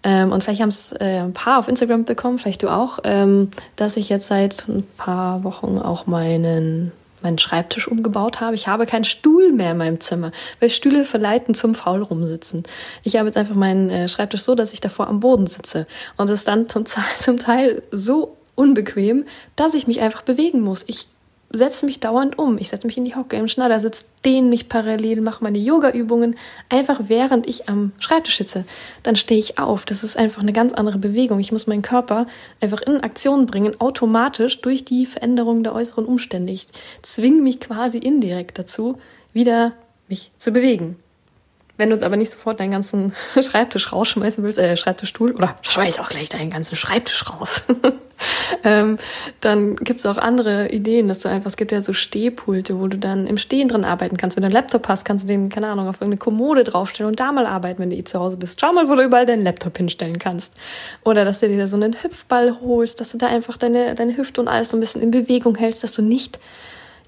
Ähm, 0.04 0.32
und 0.32 0.44
vielleicht 0.44 0.62
haben 0.62 0.70
es 0.70 0.94
äh, 0.94 1.20
ein 1.20 1.34
paar 1.34 1.60
auf 1.60 1.68
Instagram 1.68 2.06
bekommen, 2.06 2.40
vielleicht 2.40 2.64
du 2.64 2.70
auch, 2.70 3.00
ähm, 3.04 3.52
dass 3.76 3.98
ich 3.98 4.10
jetzt 4.10 4.28
seit 4.28 4.68
ein 4.68 4.84
paar 4.98 5.44
Wochen 5.44 5.78
auch 5.78 6.08
meinen 6.08 6.92
meinen 7.22 7.38
Schreibtisch 7.38 7.88
umgebaut 7.88 8.40
habe. 8.40 8.56
Ich 8.56 8.68
habe 8.68 8.86
keinen 8.86 9.04
Stuhl 9.04 9.52
mehr 9.52 9.72
in 9.72 9.78
meinem 9.78 10.00
Zimmer, 10.00 10.32
weil 10.60 10.70
Stühle 10.70 11.04
verleiten 11.06 11.54
zum 11.54 11.76
faul 11.76 12.02
rumsitzen. 12.02 12.64
Ich 13.04 13.18
habe 13.18 13.28
jetzt 13.28 13.36
einfach 13.36 13.56
meinen 13.56 13.90
äh, 13.90 14.08
Schreibtisch 14.08 14.42
so, 14.42 14.56
dass 14.56 14.74
ich 14.74 14.80
davor 14.80 15.08
am 15.08 15.20
Boden 15.20 15.48
sitze. 15.48 15.86
Und 16.18 16.30
das 16.30 16.40
ist 16.40 16.48
dann 16.48 16.70
zum, 16.70 16.86
zum 17.20 17.38
Teil 17.38 17.84
so 17.92 18.38
unbequem, 18.56 19.26
dass 19.56 19.74
ich 19.74 19.88
mich 19.88 20.02
einfach 20.02 20.22
bewegen 20.22 20.62
muss. 20.62 20.84
Ich 20.88 21.08
setze 21.52 21.86
mich 21.86 22.00
dauernd 22.00 22.38
um. 22.38 22.58
Ich 22.58 22.70
setze 22.70 22.88
mich 22.88 22.98
in 22.98 23.06
die 23.06 23.16
Hocke 23.16 23.36
im 23.36 23.48
Schneidersitz, 23.48 24.06
dehne 24.24 24.48
mich 24.48 24.70
parallel, 24.70 25.22
mache 25.22 25.44
meine 25.44 25.58
Yoga-Übungen, 25.58 26.36
einfach 26.70 27.02
während 27.08 27.48
ich 27.48 27.68
am 27.68 27.92
Schreibtisch 28.00 28.38
sitze. 28.38 28.66
Dann 29.04 29.16
stehe 29.16 29.40
ich 29.40 29.58
auf. 29.58 29.86
Das 29.86 30.04
ist 30.04 30.18
einfach 30.18 30.42
eine 30.42 30.54
ganz 30.54 30.74
andere 30.74 31.00
Bewegung. 31.00 31.40
Ich 31.40 31.52
muss 31.52 31.68
meinen 31.68 31.82
Körper 31.82 32.28
einfach 32.62 32.82
in 32.82 33.02
Aktion 33.02 33.46
bringen, 33.46 33.80
automatisch 33.80 34.62
durch 34.62 34.86
die 34.86 35.06
Veränderung 35.06 35.64
der 35.64 35.74
äußeren 35.74 36.06
Umstände. 36.06 36.54
Ich 36.54 36.68
zwinge 37.02 37.42
mich 37.42 37.60
quasi 37.60 37.98
indirekt 37.98 38.60
dazu, 38.60 39.00
wieder 39.34 39.74
mich 40.08 40.32
zu 40.38 40.52
bewegen. 40.52 40.98
Wenn 41.80 41.92
du 41.92 41.96
uns 41.96 42.04
aber 42.04 42.18
nicht 42.18 42.30
sofort 42.30 42.60
deinen 42.60 42.72
ganzen 42.72 43.14
Schreibtisch 43.42 43.94
rausschmeißen 43.94 44.44
willst, 44.44 44.60
äh, 44.60 44.76
Schreibtischstuhl, 44.76 45.32
oder 45.32 45.56
schmeiß 45.62 46.00
auch 46.00 46.10
gleich 46.10 46.28
deinen 46.28 46.50
ganzen 46.50 46.76
Schreibtisch 46.76 47.24
raus, 47.30 47.64
ähm, 48.66 48.98
dann 49.40 49.78
gibt's 49.78 50.06
auch 50.06 50.18
andere 50.18 50.72
Ideen, 50.72 51.08
dass 51.08 51.22
du 51.22 51.30
einfach, 51.30 51.48
es 51.48 51.56
gibt 51.56 51.72
ja 51.72 51.80
so 51.80 51.94
Stehpulte, 51.94 52.82
wo 52.82 52.88
du 52.90 52.98
dann 52.98 53.28
im 53.28 53.38
Stehen 53.38 53.70
drin 53.70 53.86
arbeiten 53.86 54.18
kannst. 54.18 54.36
Wenn 54.36 54.42
du 54.42 54.48
einen 54.48 54.56
Laptop 54.56 54.90
hast, 54.90 55.06
kannst 55.06 55.24
du 55.24 55.30
den, 55.30 55.48
keine 55.48 55.68
Ahnung, 55.68 55.88
auf 55.88 56.02
irgendeine 56.02 56.18
Kommode 56.18 56.66
draufstellen 56.66 57.10
und 57.10 57.22
da 57.22 57.32
mal 57.32 57.46
arbeiten, 57.46 57.80
wenn 57.80 57.92
du 57.92 57.96
eh 57.96 58.04
zu 58.04 58.20
Hause 58.20 58.36
bist. 58.36 58.60
Schau 58.60 58.74
mal, 58.74 58.90
wo 58.90 58.96
du 58.96 59.04
überall 59.04 59.26
deinen 59.26 59.46
Laptop 59.46 59.78
hinstellen 59.78 60.20
kannst. 60.20 60.54
Oder 61.06 61.24
dass 61.24 61.40
du 61.40 61.48
dir 61.48 61.58
da 61.58 61.70
so 61.70 61.78
einen 61.78 62.04
Hüpfball 62.04 62.60
holst, 62.60 63.00
dass 63.00 63.14
du 63.14 63.18
da 63.18 63.28
einfach 63.28 63.56
deine, 63.56 63.96
deine 63.96 64.18
Hüfte 64.18 64.42
und 64.42 64.50
alles 64.50 64.70
so 64.70 64.76
ein 64.76 64.82
bisschen 64.82 65.02
in 65.02 65.12
Bewegung 65.12 65.56
hältst, 65.56 65.82
dass 65.82 65.94
du 65.94 66.02
nicht 66.02 66.40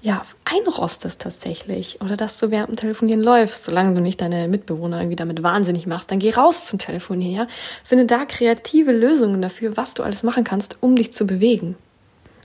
ja, 0.02 0.22
einrostest 0.44 1.22
tatsächlich 1.22 2.00
oder 2.00 2.16
dass 2.16 2.38
du 2.40 2.50
während 2.50 2.70
dem 2.70 2.76
Telefonieren 2.76 3.22
läufst, 3.22 3.64
solange 3.64 3.94
du 3.94 4.00
nicht 4.00 4.20
deine 4.20 4.48
Mitbewohner 4.48 4.98
irgendwie 4.98 5.16
damit 5.16 5.44
wahnsinnig 5.44 5.86
machst, 5.86 6.10
dann 6.10 6.18
geh 6.18 6.32
raus 6.32 6.66
zum 6.66 6.80
Telefonieren, 6.80 7.34
ja? 7.34 7.46
Finde 7.84 8.06
da 8.06 8.24
kreative 8.24 8.90
Lösungen 8.90 9.40
dafür, 9.40 9.76
was 9.76 9.94
du 9.94 10.02
alles 10.02 10.24
machen 10.24 10.42
kannst, 10.42 10.78
um 10.80 10.96
dich 10.96 11.12
zu 11.12 11.24
bewegen. 11.24 11.76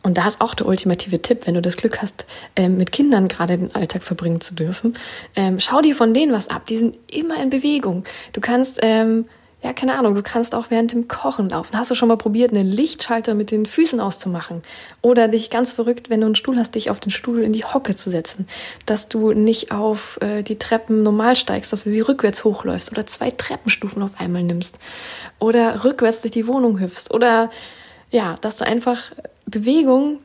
Und 0.03 0.19
da 0.19 0.27
ist 0.27 0.39
auch 0.39 0.53
der 0.53 0.67
ultimative 0.67 1.19
Tipp, 1.21 1.47
wenn 1.47 1.55
du 1.55 1.61
das 1.61 1.77
Glück 1.77 1.99
hast, 1.99 2.27
ähm, 2.55 2.77
mit 2.77 2.91
Kindern 2.91 3.27
gerade 3.27 3.57
den 3.57 3.73
Alltag 3.73 4.03
verbringen 4.03 4.39
zu 4.39 4.53
dürfen. 4.53 4.93
Ähm, 5.35 5.59
schau 5.59 5.81
dir 5.81 5.95
von 5.95 6.13
denen 6.13 6.31
was 6.31 6.49
ab. 6.49 6.67
Die 6.67 6.77
sind 6.77 6.95
immer 7.07 7.41
in 7.41 7.49
Bewegung. 7.49 8.05
Du 8.33 8.39
kannst 8.39 8.79
ähm, 8.83 9.25
ja, 9.63 9.73
keine 9.73 9.97
Ahnung, 9.97 10.13
du 10.13 10.21
kannst 10.21 10.53
auch 10.53 10.67
während 10.69 10.91
dem 10.91 11.07
Kochen 11.07 11.49
laufen. 11.49 11.75
Hast 11.75 11.89
du 11.89 11.95
schon 11.95 12.09
mal 12.09 12.17
probiert, 12.17 12.51
einen 12.51 12.67
Lichtschalter 12.67 13.33
mit 13.33 13.49
den 13.49 13.65
Füßen 13.65 13.99
auszumachen? 13.99 14.61
Oder 15.01 15.27
dich 15.27 15.49
ganz 15.49 15.73
verrückt, 15.73 16.11
wenn 16.11 16.21
du 16.21 16.27
einen 16.27 16.35
Stuhl 16.35 16.57
hast, 16.57 16.75
dich 16.75 16.91
auf 16.91 16.99
den 16.99 17.11
Stuhl 17.11 17.41
in 17.41 17.53
die 17.53 17.65
Hocke 17.65 17.95
zu 17.95 18.11
setzen. 18.11 18.47
Dass 18.85 19.09
du 19.09 19.33
nicht 19.33 19.71
auf 19.71 20.19
äh, 20.21 20.43
die 20.43 20.59
Treppen 20.59 21.01
normal 21.01 21.35
steigst, 21.35 21.73
dass 21.73 21.85
du 21.85 21.89
sie 21.89 22.01
rückwärts 22.01 22.43
hochläufst 22.43 22.91
oder 22.91 23.07
zwei 23.07 23.31
Treppenstufen 23.31 24.03
auf 24.03 24.19
einmal 24.19 24.43
nimmst. 24.43 24.77
Oder 25.39 25.83
rückwärts 25.83 26.21
durch 26.21 26.33
die 26.33 26.45
Wohnung 26.45 26.79
hüpfst. 26.79 27.11
Oder 27.11 27.49
ja, 28.11 28.35
dass 28.41 28.57
du 28.57 28.65
einfach 28.65 29.11
Bewegung 29.47 30.19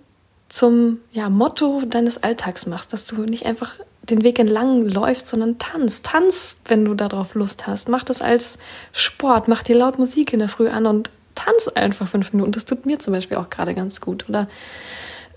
zum 0.52 1.00
ja, 1.12 1.30
Motto 1.30 1.80
deines 1.86 2.22
Alltags 2.22 2.66
machst, 2.66 2.92
dass 2.92 3.06
du 3.06 3.22
nicht 3.22 3.46
einfach 3.46 3.78
den 4.02 4.22
Weg 4.22 4.38
entlang 4.38 4.86
läufst, 4.86 5.28
sondern 5.28 5.58
tanz. 5.58 6.02
Tanz, 6.02 6.58
wenn 6.66 6.84
du 6.84 6.92
darauf 6.92 7.34
Lust 7.34 7.66
hast. 7.66 7.88
Mach 7.88 8.04
das 8.04 8.20
als 8.20 8.58
Sport, 8.92 9.48
mach 9.48 9.62
dir 9.62 9.76
laut 9.76 9.98
Musik 9.98 10.34
in 10.34 10.40
der 10.40 10.50
Früh 10.50 10.68
an 10.68 10.84
und 10.84 11.08
tanz 11.34 11.68
einfach 11.68 12.06
fünf 12.06 12.34
Minuten. 12.34 12.52
Das 12.52 12.66
tut 12.66 12.84
mir 12.84 12.98
zum 12.98 13.14
Beispiel 13.14 13.38
auch 13.38 13.48
gerade 13.48 13.74
ganz 13.74 14.02
gut. 14.02 14.28
Oder 14.28 14.46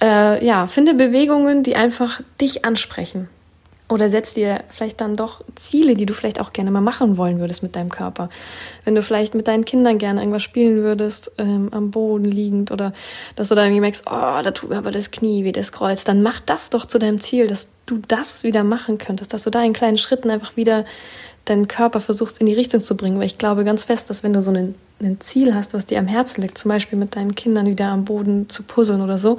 äh, 0.01 0.45
ja, 0.45 0.67
finde 0.67 0.93
Bewegungen, 0.93 1.63
die 1.63 1.77
einfach 1.77 2.19
dich 2.41 2.65
ansprechen. 2.65 3.29
Oder 3.87 4.09
setz 4.09 4.33
dir 4.33 4.63
vielleicht 4.69 4.99
dann 4.99 5.15
doch 5.15 5.43
Ziele, 5.53 5.93
die 5.93 6.07
du 6.07 6.13
vielleicht 6.15 6.41
auch 6.41 6.53
gerne 6.53 6.71
mal 6.71 6.81
machen 6.81 7.17
wollen 7.17 7.39
würdest 7.39 7.61
mit 7.61 7.75
deinem 7.75 7.89
Körper. 7.89 8.29
Wenn 8.83 8.95
du 8.95 9.03
vielleicht 9.03 9.35
mit 9.35 9.47
deinen 9.47 9.63
Kindern 9.63 9.99
gerne 9.99 10.21
irgendwas 10.21 10.41
spielen 10.41 10.77
würdest, 10.77 11.31
ähm, 11.37 11.69
am 11.71 11.91
Boden 11.91 12.25
liegend 12.25 12.71
oder 12.71 12.93
dass 13.35 13.49
du 13.49 13.55
da 13.55 13.63
irgendwie 13.63 13.81
merkst, 13.81 14.05
oh, 14.07 14.41
da 14.41 14.51
tut 14.51 14.71
mir 14.71 14.77
aber 14.77 14.89
das 14.89 15.11
Knie 15.11 15.43
wie 15.43 15.51
das 15.51 15.71
Kreuz, 15.71 16.03
dann 16.03 16.23
mach 16.23 16.39
das 16.39 16.71
doch 16.71 16.85
zu 16.85 16.97
deinem 16.97 17.19
Ziel, 17.19 17.45
dass 17.45 17.69
du 17.85 17.99
das 18.07 18.43
wieder 18.43 18.63
machen 18.63 18.97
könntest, 18.97 19.33
dass 19.33 19.43
du 19.43 19.51
da 19.51 19.63
in 19.63 19.73
kleinen 19.73 19.99
Schritten 19.99 20.31
einfach 20.31 20.57
wieder 20.57 20.85
deinen 21.45 21.67
Körper 21.67 22.01
versuchst 22.01 22.41
in 22.41 22.47
die 22.47 22.53
Richtung 22.53 22.81
zu 22.81 22.97
bringen. 22.97 23.19
Weil 23.19 23.27
ich 23.27 23.37
glaube 23.37 23.63
ganz 23.63 23.83
fest, 23.83 24.09
dass 24.09 24.23
wenn 24.23 24.33
du 24.33 24.41
so 24.41 24.49
ein, 24.49 24.73
ein 24.99 25.21
Ziel 25.21 25.53
hast, 25.53 25.75
was 25.75 25.85
dir 25.85 25.99
am 25.99 26.07
Herzen 26.07 26.41
liegt, 26.41 26.57
zum 26.57 26.69
Beispiel 26.69 26.97
mit 26.97 27.15
deinen 27.15 27.35
Kindern 27.35 27.67
wieder 27.67 27.89
am 27.89 28.05
Boden 28.05 28.49
zu 28.49 28.63
puzzeln 28.63 29.01
oder 29.01 29.19
so, 29.19 29.37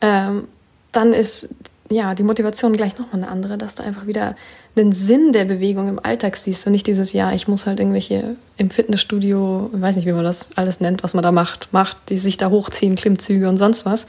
ähm, 0.00 0.46
dann 0.92 1.12
ist 1.12 1.48
ja 1.90 2.14
die 2.14 2.22
Motivation 2.22 2.72
gleich 2.72 2.96
nochmal 2.98 3.22
eine 3.22 3.28
andere, 3.28 3.58
dass 3.58 3.74
du 3.74 3.82
einfach 3.82 4.06
wieder 4.06 4.36
einen 4.76 4.92
Sinn 4.92 5.32
der 5.32 5.44
Bewegung 5.44 5.88
im 5.88 5.98
Alltag 5.98 6.36
siehst 6.36 6.66
und 6.66 6.72
nicht 6.72 6.86
dieses, 6.86 7.12
ja, 7.12 7.32
ich 7.32 7.48
muss 7.48 7.66
halt 7.66 7.80
irgendwelche 7.80 8.36
im 8.56 8.70
Fitnessstudio, 8.70 9.70
ich 9.74 9.80
weiß 9.80 9.96
nicht, 9.96 10.06
wie 10.06 10.12
man 10.12 10.24
das 10.24 10.50
alles 10.56 10.80
nennt, 10.80 11.02
was 11.02 11.14
man 11.14 11.22
da 11.22 11.32
macht, 11.32 11.72
macht, 11.72 12.08
die 12.08 12.16
sich 12.16 12.36
da 12.36 12.50
hochziehen, 12.50 12.94
Klimmzüge 12.94 13.48
und 13.48 13.56
sonst 13.56 13.84
was. 13.84 14.06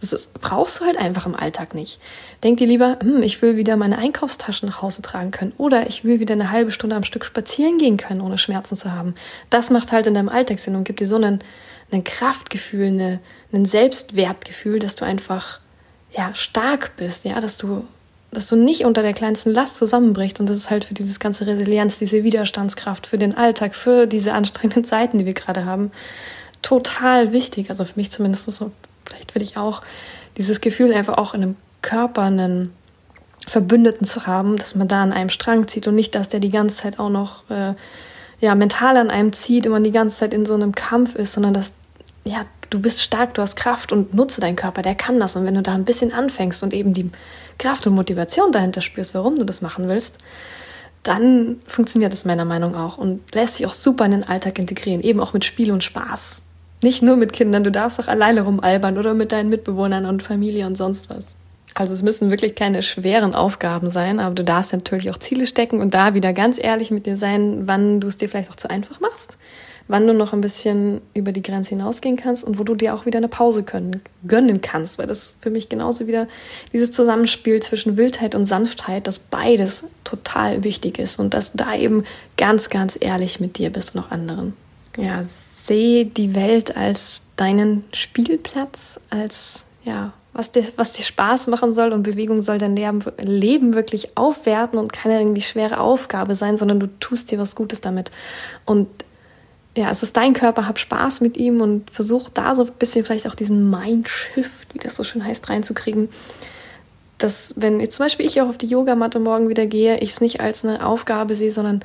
Das 0.00 0.12
ist, 0.12 0.34
brauchst 0.34 0.80
du 0.80 0.84
halt 0.84 0.98
einfach 0.98 1.24
im 1.24 1.34
Alltag 1.34 1.74
nicht. 1.74 1.98
Denk 2.42 2.58
dir 2.58 2.66
lieber, 2.66 2.98
hm, 3.00 3.22
ich 3.22 3.40
will 3.40 3.56
wieder 3.56 3.76
meine 3.76 3.96
Einkaufstaschen 3.96 4.68
nach 4.68 4.82
Hause 4.82 5.00
tragen 5.00 5.30
können 5.30 5.54
oder 5.56 5.86
ich 5.86 6.04
will 6.04 6.20
wieder 6.20 6.34
eine 6.34 6.50
halbe 6.50 6.72
Stunde 6.72 6.94
am 6.94 7.04
Stück 7.04 7.24
spazieren 7.24 7.78
gehen 7.78 7.96
können, 7.96 8.20
ohne 8.20 8.36
Schmerzen 8.36 8.76
zu 8.76 8.92
haben. 8.92 9.14
Das 9.48 9.70
macht 9.70 9.92
halt 9.92 10.06
in 10.06 10.12
deinem 10.12 10.28
Alltag 10.28 10.58
Sinn 10.58 10.76
und 10.76 10.84
gibt 10.84 11.00
dir 11.00 11.06
so 11.06 11.16
einen, 11.16 11.38
ein 11.90 12.04
Kraftgefühl, 12.04 12.88
eine, 12.88 13.20
ein 13.52 13.64
Selbstwertgefühl, 13.64 14.78
dass 14.78 14.96
du 14.96 15.06
einfach 15.06 15.60
ja 16.16 16.34
stark 16.34 16.92
bist, 16.96 17.24
ja, 17.24 17.40
dass 17.40 17.56
du 17.56 17.84
dass 18.34 18.48
du 18.48 18.56
nicht 18.56 18.84
unter 18.84 19.02
der 19.02 19.14
kleinsten 19.14 19.52
Last 19.52 19.78
zusammenbrichst. 19.78 20.40
Und 20.40 20.50
das 20.50 20.56
ist 20.56 20.70
halt 20.70 20.84
für 20.84 20.94
dieses 20.94 21.20
ganze 21.20 21.46
Resilienz, 21.46 21.98
diese 21.98 22.24
Widerstandskraft, 22.24 23.06
für 23.06 23.16
den 23.16 23.36
Alltag, 23.36 23.74
für 23.74 24.06
diese 24.06 24.34
anstrengenden 24.34 24.84
Zeiten, 24.84 25.18
die 25.18 25.26
wir 25.26 25.34
gerade 25.34 25.64
haben, 25.64 25.92
total 26.60 27.32
wichtig. 27.32 27.70
Also 27.70 27.84
für 27.84 27.94
mich 27.96 28.10
zumindest 28.10 28.50
so, 28.50 28.72
vielleicht 29.04 29.32
für 29.32 29.38
dich 29.38 29.56
auch, 29.56 29.82
dieses 30.36 30.60
Gefühl 30.60 30.92
einfach 30.92 31.16
auch 31.16 31.34
in 31.34 31.42
einem 31.42 31.56
Körper 31.80 32.22
einen 32.22 32.72
Verbündeten 33.46 34.04
zu 34.04 34.26
haben, 34.26 34.56
dass 34.56 34.74
man 34.74 34.88
da 34.88 35.02
an 35.02 35.12
einem 35.12 35.28
Strang 35.28 35.68
zieht 35.68 35.86
und 35.86 35.94
nicht, 35.94 36.14
dass 36.14 36.28
der 36.28 36.40
die 36.40 36.50
ganze 36.50 36.76
Zeit 36.76 36.98
auch 36.98 37.10
noch 37.10 37.48
äh, 37.50 37.74
ja, 38.40 38.54
mental 38.54 38.96
an 38.96 39.10
einem 39.10 39.32
zieht 39.32 39.66
und 39.66 39.72
man 39.72 39.84
die 39.84 39.92
ganze 39.92 40.16
Zeit 40.16 40.34
in 40.34 40.44
so 40.44 40.54
einem 40.54 40.74
Kampf 40.74 41.14
ist, 41.14 41.34
sondern 41.34 41.54
dass 41.54 41.72
ja, 42.24 42.46
du 42.70 42.80
bist 42.80 43.02
stark, 43.02 43.34
du 43.34 43.42
hast 43.42 43.56
Kraft 43.56 43.92
und 43.92 44.14
nutze 44.14 44.40
deinen 44.40 44.56
Körper, 44.56 44.82
der 44.82 44.94
kann 44.94 45.20
das. 45.20 45.36
Und 45.36 45.44
wenn 45.44 45.54
du 45.54 45.62
da 45.62 45.74
ein 45.74 45.84
bisschen 45.84 46.12
anfängst 46.12 46.62
und 46.62 46.72
eben 46.72 46.94
die 46.94 47.10
Kraft 47.58 47.86
und 47.86 47.94
Motivation 47.94 48.50
dahinter 48.50 48.80
spürst, 48.80 49.14
warum 49.14 49.36
du 49.36 49.44
das 49.44 49.62
machen 49.62 49.88
willst, 49.88 50.16
dann 51.02 51.58
funktioniert 51.66 52.12
das 52.12 52.24
meiner 52.24 52.46
Meinung 52.46 52.72
nach 52.72 52.94
auch 52.94 52.98
und 52.98 53.34
lässt 53.34 53.56
sich 53.56 53.66
auch 53.66 53.74
super 53.74 54.06
in 54.06 54.12
den 54.12 54.24
Alltag 54.24 54.58
integrieren, 54.58 55.02
eben 55.02 55.20
auch 55.20 55.34
mit 55.34 55.44
Spiel 55.44 55.70
und 55.70 55.84
Spaß. 55.84 56.42
Nicht 56.82 57.02
nur 57.02 57.16
mit 57.16 57.32
Kindern, 57.32 57.62
du 57.62 57.70
darfst 57.70 58.00
auch 58.00 58.08
alleine 58.08 58.42
rumalbern 58.42 58.98
oder 58.98 59.14
mit 59.14 59.30
deinen 59.30 59.50
Mitbewohnern 59.50 60.06
und 60.06 60.22
Familie 60.22 60.66
und 60.66 60.76
sonst 60.76 61.10
was. 61.10 61.34
Also 61.74 61.92
es 61.92 62.02
müssen 62.02 62.30
wirklich 62.30 62.54
keine 62.54 62.82
schweren 62.82 63.34
Aufgaben 63.34 63.90
sein, 63.90 64.18
aber 64.18 64.34
du 64.34 64.44
darfst 64.44 64.72
natürlich 64.72 65.10
auch 65.10 65.18
Ziele 65.18 65.44
stecken 65.44 65.80
und 65.80 65.92
da 65.92 66.14
wieder 66.14 66.32
ganz 66.32 66.58
ehrlich 66.58 66.90
mit 66.90 67.04
dir 67.04 67.16
sein, 67.16 67.62
wann 67.66 68.00
du 68.00 68.08
es 68.08 68.16
dir 68.16 68.28
vielleicht 68.28 68.50
auch 68.50 68.56
zu 68.56 68.70
einfach 68.70 69.00
machst 69.00 69.38
wann 69.88 70.06
du 70.06 70.14
noch 70.14 70.32
ein 70.32 70.40
bisschen 70.40 71.00
über 71.12 71.32
die 71.32 71.42
Grenze 71.42 71.70
hinausgehen 71.70 72.16
kannst 72.16 72.44
und 72.44 72.58
wo 72.58 72.64
du 72.64 72.74
dir 72.74 72.94
auch 72.94 73.06
wieder 73.06 73.18
eine 73.18 73.28
Pause 73.28 73.62
können, 73.62 74.00
gönnen 74.26 74.60
kannst, 74.60 74.98
weil 74.98 75.06
das 75.06 75.36
für 75.40 75.50
mich 75.50 75.68
genauso 75.68 76.06
wieder 76.06 76.26
dieses 76.72 76.92
Zusammenspiel 76.92 77.62
zwischen 77.62 77.96
Wildheit 77.96 78.34
und 78.34 78.44
Sanftheit, 78.44 79.06
dass 79.06 79.18
beides 79.18 79.84
total 80.04 80.64
wichtig 80.64 80.98
ist 80.98 81.18
und 81.18 81.34
dass 81.34 81.52
da 81.52 81.74
eben 81.74 82.04
ganz, 82.36 82.70
ganz 82.70 82.96
ehrlich 82.98 83.40
mit 83.40 83.58
dir 83.58 83.70
bist 83.70 83.94
und 83.94 84.02
auch 84.02 84.10
anderen. 84.10 84.54
Ja, 84.96 85.22
sehe 85.22 86.06
die 86.06 86.34
Welt 86.34 86.76
als 86.76 87.22
deinen 87.36 87.84
Spielplatz, 87.92 89.00
als 89.10 89.66
ja, 89.84 90.12
was 90.34 90.50
dir, 90.50 90.66
was 90.76 90.92
dir 90.92 91.04
Spaß 91.04 91.46
machen 91.46 91.72
soll 91.72 91.92
und 91.92 92.02
Bewegung 92.02 92.42
soll 92.42 92.58
dein 92.58 92.76
Leben 92.76 93.74
wirklich 93.74 94.16
aufwerten 94.16 94.78
und 94.78 94.92
keine 94.92 95.20
irgendwie 95.20 95.40
schwere 95.40 95.78
Aufgabe 95.78 96.34
sein, 96.34 96.56
sondern 96.56 96.80
du 96.80 96.88
tust 96.98 97.30
dir 97.30 97.38
was 97.38 97.54
Gutes 97.54 97.80
damit. 97.80 98.10
Und 98.64 98.88
ja, 99.76 99.90
es 99.90 100.02
ist 100.02 100.16
dein 100.16 100.34
Körper, 100.34 100.68
hab 100.68 100.78
Spaß 100.78 101.20
mit 101.20 101.36
ihm 101.36 101.60
und 101.60 101.90
versuch 101.90 102.28
da 102.28 102.54
so 102.54 102.64
ein 102.64 102.72
bisschen 102.78 103.04
vielleicht 103.04 103.26
auch 103.26 103.34
diesen 103.34 103.70
Mindshift, 103.70 104.72
wie 104.72 104.78
das 104.78 104.96
so 104.96 105.04
schön 105.04 105.24
heißt, 105.24 105.50
reinzukriegen. 105.50 106.08
Dass, 107.18 107.54
wenn 107.56 107.80
jetzt 107.80 107.96
zum 107.96 108.06
Beispiel 108.06 108.26
ich 108.26 108.40
auch 108.40 108.48
auf 108.48 108.58
die 108.58 108.66
Yogamatte 108.66 109.18
morgen 109.18 109.48
wieder 109.48 109.66
gehe, 109.66 109.98
ich 109.98 110.10
es 110.10 110.20
nicht 110.20 110.40
als 110.40 110.64
eine 110.64 110.86
Aufgabe 110.86 111.34
sehe, 111.34 111.50
sondern 111.50 111.80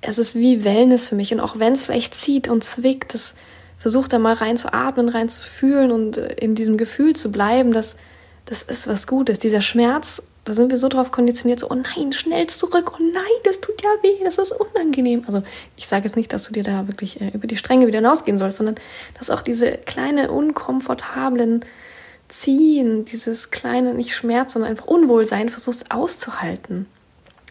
es 0.00 0.18
ist 0.18 0.34
wie 0.34 0.64
Wellness 0.64 1.06
für 1.06 1.14
mich. 1.14 1.32
Und 1.32 1.40
auch 1.40 1.58
wenn 1.58 1.74
es 1.74 1.84
vielleicht 1.84 2.14
zieht 2.14 2.48
und 2.48 2.64
zwickt, 2.64 3.14
das 3.14 3.36
versuch 3.78 4.08
da 4.08 4.18
mal 4.18 4.34
rein 4.34 4.56
zu 4.56 4.72
atmen, 4.72 5.08
rein 5.08 5.28
zu 5.28 5.46
fühlen 5.46 5.90
und 5.92 6.16
in 6.16 6.54
diesem 6.54 6.76
Gefühl 6.76 7.14
zu 7.14 7.30
bleiben, 7.30 7.72
dass 7.72 7.96
das 8.46 8.62
ist 8.62 8.88
was 8.88 9.06
Gutes. 9.06 9.38
Dieser 9.38 9.60
Schmerz 9.60 10.22
da 10.44 10.54
sind 10.54 10.70
wir 10.70 10.76
so 10.76 10.88
drauf 10.88 11.12
konditioniert, 11.12 11.60
so, 11.60 11.70
oh 11.70 11.74
nein, 11.74 12.12
schnell 12.12 12.48
zurück, 12.48 12.92
oh 12.94 13.02
nein, 13.02 13.22
das 13.44 13.60
tut 13.60 13.80
ja 13.82 13.90
weh, 14.02 14.24
das 14.24 14.38
ist 14.38 14.52
unangenehm. 14.52 15.24
Also 15.26 15.42
ich 15.76 15.86
sage 15.86 16.04
jetzt 16.04 16.16
nicht, 16.16 16.32
dass 16.32 16.44
du 16.44 16.52
dir 16.52 16.64
da 16.64 16.88
wirklich 16.88 17.20
äh, 17.20 17.30
über 17.32 17.46
die 17.46 17.56
Stränge 17.56 17.86
wieder 17.86 17.98
hinausgehen 17.98 18.38
sollst, 18.38 18.58
sondern 18.58 18.74
dass 19.16 19.30
auch 19.30 19.42
diese 19.42 19.72
kleine, 19.72 20.32
unkomfortablen 20.32 21.64
Ziehen, 22.28 23.04
dieses 23.04 23.50
kleine, 23.50 23.94
nicht 23.94 24.14
Schmerz, 24.14 24.54
sondern 24.54 24.70
einfach 24.70 24.86
Unwohlsein 24.86 25.48
versuchst 25.48 25.92
auszuhalten. 25.92 26.86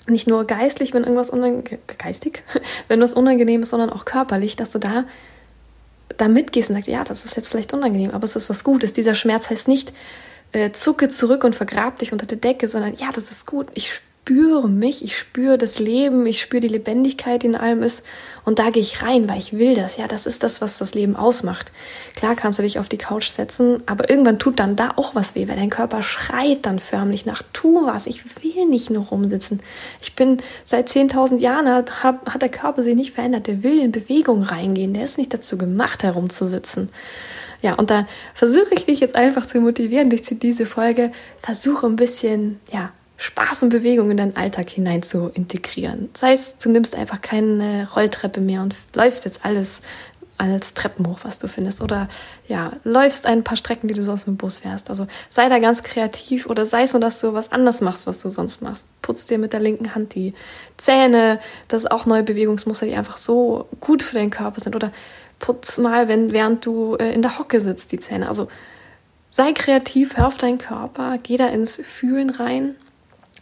Nicht 0.07 0.27
nur 0.27 0.45
geistlich, 0.45 0.93
wenn 0.93 1.03
irgendwas 1.03 1.29
unangenehm, 1.29 1.79
geistig, 1.97 2.43
wenn 2.89 2.99
was 2.99 3.13
unangenehm 3.13 3.61
ist, 3.63 3.69
sondern 3.69 3.91
auch 3.91 4.03
körperlich, 4.03 4.55
dass 4.55 4.71
du 4.71 4.79
da 4.79 5.05
da 6.17 6.27
mitgehst 6.27 6.69
und 6.69 6.75
sagst, 6.75 6.89
ja, 6.89 7.03
das 7.05 7.23
ist 7.23 7.37
jetzt 7.37 7.49
vielleicht 7.49 7.73
unangenehm, 7.73 8.11
aber 8.11 8.25
es 8.25 8.35
ist 8.35 8.49
was 8.49 8.65
Gutes. 8.65 8.91
Dieser 8.91 9.15
Schmerz 9.15 9.49
heißt 9.49 9.69
nicht, 9.69 9.93
äh, 10.51 10.71
zucke 10.71 11.09
zurück 11.09 11.43
und 11.43 11.55
vergrab 11.55 11.99
dich 11.99 12.11
unter 12.11 12.25
der 12.25 12.37
Decke, 12.37 12.67
sondern 12.67 12.95
ja, 12.95 13.09
das 13.13 13.31
ist 13.31 13.45
gut. 13.45 13.67
Ich 13.73 14.01
spüre 14.23 14.69
mich, 14.69 15.03
ich 15.03 15.17
spüre 15.17 15.57
das 15.57 15.79
Leben, 15.79 16.25
ich 16.25 16.41
spüre 16.41 16.61
die 16.61 16.67
Lebendigkeit, 16.67 17.41
die 17.41 17.47
in 17.47 17.55
allem 17.55 17.81
ist. 17.81 18.05
Und 18.45 18.59
da 18.59 18.69
gehe 18.69 18.81
ich 18.81 19.01
rein, 19.01 19.27
weil 19.27 19.39
ich 19.39 19.53
will 19.53 19.73
das. 19.73 19.97
Ja, 19.97 20.07
das 20.07 20.25
ist 20.25 20.43
das, 20.43 20.61
was 20.61 20.77
das 20.77 20.93
Leben 20.93 21.15
ausmacht. 21.15 21.71
Klar 22.15 22.35
kannst 22.35 22.59
du 22.59 22.63
dich 22.63 22.77
auf 22.77 22.87
die 22.87 22.97
Couch 22.97 23.29
setzen, 23.29 23.81
aber 23.87 24.09
irgendwann 24.09 24.39
tut 24.39 24.59
dann 24.59 24.75
da 24.75 24.91
auch 24.95 25.15
was 25.15 25.35
weh, 25.35 25.47
weil 25.47 25.55
dein 25.55 25.69
Körper 25.69 26.03
schreit 26.03 26.65
dann 26.65 26.79
förmlich 26.79 27.25
nach, 27.25 27.41
tu 27.51 27.87
was, 27.87 28.05
ich 28.07 28.23
will 28.43 28.65
nicht 28.67 28.89
nur 28.89 29.05
rumsitzen. 29.05 29.59
Ich 30.01 30.15
bin 30.15 30.37
seit 30.65 30.87
10.000 30.87 31.39
Jahren, 31.39 31.67
hat, 31.67 32.03
hat 32.03 32.41
der 32.41 32.49
Körper 32.49 32.83
sich 32.83 32.95
nicht 32.95 33.13
verändert, 33.13 33.47
der 33.47 33.63
will 33.63 33.79
in 33.79 33.91
Bewegung 33.91 34.43
reingehen, 34.43 34.93
der 34.93 35.03
ist 35.03 35.17
nicht 35.17 35.33
dazu 35.33 35.57
gemacht, 35.57 36.03
herumzusitzen. 36.03 36.89
Ja, 37.61 37.75
und 37.75 37.91
da 37.91 38.07
versuche 38.33 38.73
ich 38.73 38.85
dich 38.85 38.99
jetzt 38.99 39.15
einfach 39.15 39.45
zu 39.45 39.59
motivieren 39.61 40.09
durch 40.09 40.21
diese 40.23 40.65
Folge. 40.65 41.11
Versuche 41.41 41.85
ein 41.85 41.95
bisschen, 41.95 42.59
ja, 42.71 42.91
Spaß 43.17 43.63
und 43.63 43.69
Bewegung 43.69 44.09
in 44.09 44.17
deinen 44.17 44.35
Alltag 44.35 44.69
hinein 44.69 45.03
zu 45.03 45.29
integrieren. 45.29 46.09
Sei 46.15 46.33
es, 46.33 46.57
du 46.57 46.71
nimmst 46.71 46.95
einfach 46.95 47.21
keine 47.21 47.87
Rolltreppe 47.95 48.41
mehr 48.41 48.63
und 48.63 48.75
läufst 48.95 49.25
jetzt 49.25 49.45
alles 49.45 49.83
als 50.39 50.73
Treppen 50.73 51.07
hoch, 51.07 51.19
was 51.21 51.37
du 51.37 51.47
findest. 51.47 51.81
Oder 51.81 52.07
ja, 52.47 52.71
läufst 52.83 53.27
ein 53.27 53.43
paar 53.43 53.57
Strecken, 53.57 53.87
die 53.87 53.93
du 53.93 54.01
sonst 54.01 54.25
mit 54.25 54.37
dem 54.37 54.37
Bus 54.37 54.57
fährst. 54.57 54.89
Also 54.89 55.05
sei 55.29 55.49
da 55.49 55.59
ganz 55.59 55.83
kreativ 55.83 56.47
oder 56.47 56.65
sei 56.65 56.81
es 56.81 56.93
nur, 56.93 56.99
dass 56.99 57.21
du 57.21 57.33
was 57.33 57.51
anders 57.51 57.81
machst, 57.81 58.07
was 58.07 58.19
du 58.23 58.29
sonst 58.29 58.63
machst. 58.63 58.87
Putz 59.03 59.27
dir 59.27 59.37
mit 59.37 59.53
der 59.53 59.59
linken 59.59 59.93
Hand 59.93 60.15
die 60.15 60.33
Zähne. 60.77 61.39
Das 61.67 61.83
ist 61.83 61.91
auch 61.91 62.07
neue 62.07 62.23
Bewegungsmuster, 62.23 62.87
die 62.87 62.95
einfach 62.95 63.17
so 63.17 63.67
gut 63.81 64.01
für 64.01 64.15
deinen 64.15 64.31
Körper 64.31 64.61
sind. 64.61 64.75
Oder 64.75 64.91
putz 65.41 65.77
mal, 65.77 66.07
wenn, 66.07 66.31
während 66.31 66.65
du 66.65 66.95
äh, 66.95 67.13
in 67.13 67.21
der 67.21 67.37
Hocke 67.37 67.59
sitzt, 67.59 67.91
die 67.91 67.99
Zähne. 67.99 68.29
Also 68.29 68.47
sei 69.29 69.51
kreativ, 69.51 70.15
hör 70.15 70.27
auf 70.27 70.37
deinen 70.37 70.57
Körper, 70.57 71.17
geh 71.21 71.35
da 71.35 71.47
ins 71.47 71.75
Fühlen 71.75 72.29
rein. 72.29 72.75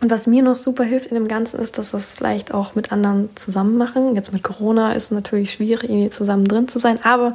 Und 0.01 0.09
was 0.09 0.27
mir 0.27 0.41
noch 0.41 0.55
super 0.55 0.85
hilft 0.85 1.07
in 1.07 1.15
dem 1.15 1.27
Ganzen 1.27 1.59
ist, 1.59 1.77
dass 1.77 1.91
das 1.91 2.13
vielleicht 2.15 2.53
auch 2.53 2.73
mit 2.73 2.93
anderen 2.93 3.29
zusammen 3.35 3.77
machen. 3.77 4.15
Jetzt 4.15 4.31
mit 4.31 4.43
Corona 4.43 4.93
ist 4.93 5.05
es 5.05 5.12
natürlich 5.12 5.51
schwierig, 5.51 5.89
irgendwie 5.89 6.09
zusammen 6.09 6.45
drin 6.45 6.69
zu 6.69 6.79
sein, 6.79 7.03
aber 7.03 7.33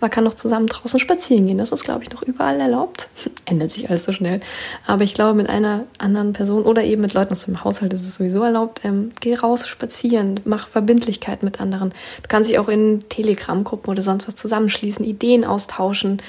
man 0.00 0.10
kann 0.10 0.22
noch 0.22 0.34
zusammen 0.34 0.68
draußen 0.68 1.00
spazieren 1.00 1.48
gehen. 1.48 1.58
Das 1.58 1.72
ist, 1.72 1.82
glaube 1.82 2.04
ich, 2.04 2.12
noch 2.12 2.22
überall 2.22 2.60
erlaubt. 2.60 3.08
Ändert 3.46 3.72
sich 3.72 3.90
alles 3.90 4.04
so 4.04 4.12
schnell. 4.12 4.38
Aber 4.86 5.02
ich 5.02 5.14
glaube, 5.14 5.34
mit 5.34 5.48
einer 5.48 5.86
anderen 5.98 6.34
Person 6.34 6.62
oder 6.62 6.84
eben 6.84 7.02
mit 7.02 7.14
Leuten 7.14 7.32
aus 7.32 7.46
dem 7.46 7.64
Haushalt 7.64 7.92
ist 7.92 8.06
es 8.06 8.14
sowieso 8.14 8.44
erlaubt. 8.44 8.82
Ähm, 8.84 9.10
geh 9.18 9.34
raus 9.34 9.66
spazieren, 9.66 10.38
mach 10.44 10.68
Verbindlichkeit 10.68 11.42
mit 11.42 11.60
anderen. 11.60 11.90
Du 12.22 12.28
kannst 12.28 12.48
dich 12.48 12.60
auch 12.60 12.68
in 12.68 13.00
Telegram-Gruppen 13.08 13.90
oder 13.90 14.02
sonst 14.02 14.28
was 14.28 14.36
zusammenschließen, 14.36 15.04
Ideen 15.04 15.44
austauschen 15.44 16.22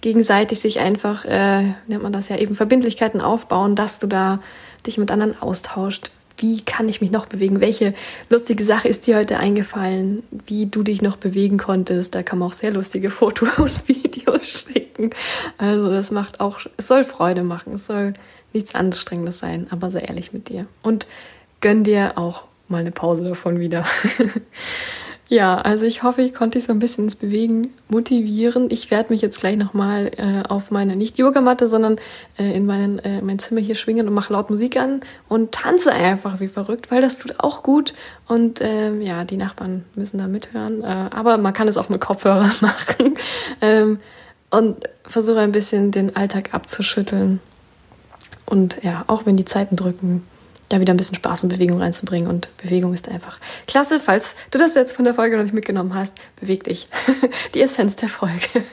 gegenseitig 0.00 0.60
sich 0.60 0.80
einfach, 0.80 1.24
äh, 1.24 1.74
nennt 1.86 2.02
man 2.02 2.12
das 2.12 2.28
ja 2.28 2.36
eben, 2.36 2.54
Verbindlichkeiten 2.54 3.20
aufbauen, 3.20 3.74
dass 3.74 3.98
du 3.98 4.06
da 4.06 4.40
dich 4.82 4.98
mit 4.98 5.10
anderen 5.10 5.40
austauscht. 5.40 6.10
Wie 6.36 6.62
kann 6.62 6.88
ich 6.88 7.02
mich 7.02 7.10
noch 7.10 7.26
bewegen? 7.26 7.60
Welche 7.60 7.94
lustige 8.30 8.64
Sache 8.64 8.88
ist 8.88 9.06
dir 9.06 9.16
heute 9.16 9.36
eingefallen? 9.36 10.22
Wie 10.46 10.66
du 10.66 10.82
dich 10.82 11.02
noch 11.02 11.16
bewegen 11.16 11.58
konntest? 11.58 12.14
Da 12.14 12.22
kann 12.22 12.38
man 12.38 12.48
auch 12.48 12.54
sehr 12.54 12.70
lustige 12.70 13.10
Fotos 13.10 13.58
und 13.58 13.88
Videos 13.88 14.48
schicken. 14.48 15.10
Also 15.58 15.90
das 15.90 16.10
macht 16.10 16.40
auch, 16.40 16.60
es 16.76 16.88
soll 16.88 17.04
Freude 17.04 17.42
machen. 17.42 17.74
Es 17.74 17.86
soll 17.86 18.14
nichts 18.52 18.74
Anstrengendes 18.74 19.38
sein, 19.38 19.66
aber 19.70 19.90
sei 19.90 20.00
ehrlich 20.00 20.32
mit 20.32 20.48
dir. 20.48 20.66
Und 20.82 21.06
gönn 21.60 21.84
dir 21.84 22.16
auch 22.16 22.46
mal 22.68 22.78
eine 22.78 22.92
Pause 22.92 23.24
davon 23.24 23.60
wieder. 23.60 23.84
Ja, 25.30 25.58
also 25.58 25.86
ich 25.86 26.02
hoffe, 26.02 26.22
ich 26.22 26.34
konnte 26.34 26.58
dich 26.58 26.66
so 26.66 26.72
ein 26.72 26.80
bisschen 26.80 27.04
ins 27.04 27.14
Bewegen 27.14 27.72
motivieren. 27.86 28.68
Ich 28.68 28.90
werde 28.90 29.12
mich 29.12 29.22
jetzt 29.22 29.38
gleich 29.38 29.56
nochmal 29.56 30.10
äh, 30.16 30.42
auf 30.48 30.72
meine, 30.72 30.96
nicht 30.96 31.18
Yogamatte, 31.18 31.68
sondern 31.68 31.98
äh, 32.36 32.52
in 32.52 32.66
meinen, 32.66 32.98
äh, 32.98 33.22
mein 33.22 33.38
Zimmer 33.38 33.60
hier 33.60 33.76
schwingen 33.76 34.08
und 34.08 34.14
mache 34.14 34.32
laut 34.32 34.50
Musik 34.50 34.76
an 34.76 35.02
und 35.28 35.52
tanze 35.52 35.92
einfach 35.92 36.40
wie 36.40 36.48
verrückt, 36.48 36.90
weil 36.90 37.00
das 37.00 37.20
tut 37.20 37.38
auch 37.38 37.62
gut. 37.62 37.94
Und 38.26 38.58
ähm, 38.60 39.00
ja, 39.00 39.22
die 39.22 39.36
Nachbarn 39.36 39.84
müssen 39.94 40.18
da 40.18 40.26
mithören. 40.26 40.82
Äh, 40.82 41.10
aber 41.12 41.38
man 41.38 41.52
kann 41.52 41.68
es 41.68 41.76
auch 41.76 41.88
mit 41.88 42.00
Kopfhörern 42.00 42.52
machen. 42.60 43.14
ähm, 43.60 44.00
und 44.50 44.88
versuche 45.04 45.38
ein 45.38 45.52
bisschen 45.52 45.92
den 45.92 46.16
Alltag 46.16 46.54
abzuschütteln. 46.54 47.38
Und 48.46 48.82
ja, 48.82 49.04
auch 49.06 49.26
wenn 49.26 49.36
die 49.36 49.44
Zeiten 49.44 49.76
drücken, 49.76 50.26
da 50.70 50.80
wieder 50.80 50.94
ein 50.94 50.96
bisschen 50.96 51.16
Spaß 51.16 51.42
und 51.42 51.50
Bewegung 51.50 51.78
reinzubringen. 51.78 52.28
Und 52.28 52.48
Bewegung 52.56 52.94
ist 52.94 53.08
einfach 53.08 53.38
klasse. 53.66 54.00
Falls 54.00 54.34
du 54.50 54.58
das 54.58 54.74
jetzt 54.74 54.92
von 54.92 55.04
der 55.04 55.14
Folge 55.14 55.36
noch 55.36 55.42
nicht 55.42 55.52
mitgenommen 55.52 55.94
hast, 55.94 56.14
beweg 56.40 56.64
dich. 56.64 56.88
Die 57.54 57.60
Essenz 57.60 57.96
der 57.96 58.08
Folge. 58.08 58.40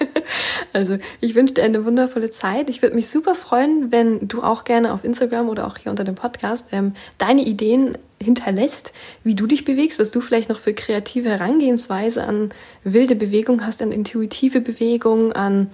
Also 0.73 0.97
ich 1.21 1.35
wünsche 1.35 1.53
dir 1.53 1.63
eine 1.63 1.85
wundervolle 1.85 2.29
Zeit. 2.29 2.69
Ich 2.69 2.81
würde 2.81 2.95
mich 2.95 3.07
super 3.09 3.33
freuen, 3.33 3.91
wenn 3.91 4.27
du 4.27 4.43
auch 4.43 4.65
gerne 4.65 4.93
auf 4.93 5.05
Instagram 5.05 5.47
oder 5.47 5.65
auch 5.65 5.77
hier 5.77 5.89
unter 5.89 6.03
dem 6.03 6.15
Podcast 6.15 6.65
ähm, 6.73 6.93
deine 7.17 7.43
Ideen 7.43 7.97
hinterlässt, 8.21 8.93
wie 9.23 9.35
du 9.35 9.47
dich 9.47 9.63
bewegst, 9.63 9.99
was 9.99 10.11
du 10.11 10.19
vielleicht 10.19 10.49
noch 10.49 10.59
für 10.59 10.73
kreative 10.73 11.29
Herangehensweise 11.29 12.25
an 12.25 12.51
wilde 12.83 13.15
Bewegung 13.15 13.65
hast, 13.65 13.81
an 13.81 13.93
intuitive 13.93 14.59
Bewegung, 14.59 15.31
an 15.31 15.71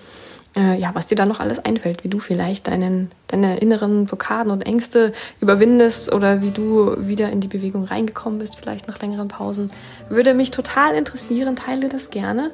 äh, 0.55 0.77
ja, 0.79 0.91
was 0.93 1.07
dir 1.07 1.15
da 1.15 1.25
noch 1.25 1.39
alles 1.39 1.59
einfällt, 1.59 2.03
wie 2.03 2.09
du 2.09 2.19
vielleicht 2.19 2.67
deinen, 2.67 3.09
deine 3.27 3.57
inneren 3.57 4.05
Blockaden 4.05 4.51
und 4.51 4.61
Ängste 4.61 5.13
überwindest 5.39 6.13
oder 6.13 6.41
wie 6.41 6.51
du 6.51 6.95
wieder 6.99 7.29
in 7.29 7.39
die 7.39 7.47
Bewegung 7.47 7.85
reingekommen 7.85 8.39
bist, 8.39 8.55
vielleicht 8.55 8.87
nach 8.87 8.99
längeren 8.99 9.27
Pausen. 9.27 9.71
Würde 10.09 10.33
mich 10.33 10.51
total 10.51 10.95
interessieren, 10.95 11.55
teile 11.55 11.89
das 11.89 12.09
gerne. 12.09 12.51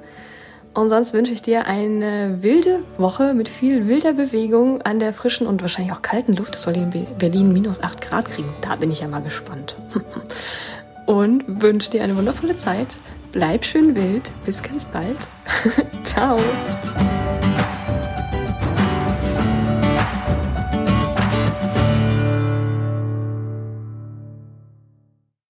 Und 0.74 0.90
sonst 0.90 1.14
wünsche 1.14 1.34
ich 1.34 1.42
dir 1.42 1.66
eine 1.66 2.38
wilde 2.42 2.80
Woche 2.98 3.34
mit 3.34 3.50
viel 3.50 3.88
wilder 3.88 4.14
Bewegung 4.14 4.82
an 4.84 5.00
der 5.00 5.14
frischen 5.14 5.48
und 5.48 5.62
wahrscheinlich 5.62 5.94
auch 5.94 6.02
kalten 6.02 6.36
Luft. 6.36 6.56
Es 6.56 6.62
soll 6.62 6.76
hier 6.76 6.84
in 6.84 7.18
Berlin 7.18 7.52
minus 7.52 7.82
8 7.82 8.02
Grad 8.02 8.30
kriegen. 8.30 8.54
Da 8.62 8.76
bin 8.76 8.92
ich 8.92 9.02
ja 9.02 9.08
mal 9.08 9.22
gespannt. 9.22 9.76
und 11.06 11.44
wünsche 11.62 11.92
dir 11.92 12.04
eine 12.04 12.16
wundervolle 12.16 12.56
Zeit. 12.56 12.98
Bleib 13.32 13.66
schön 13.66 13.96
wild. 13.96 14.32
Bis 14.46 14.62
ganz 14.62 14.86
bald. 14.86 15.18
Ciao. 16.04 16.40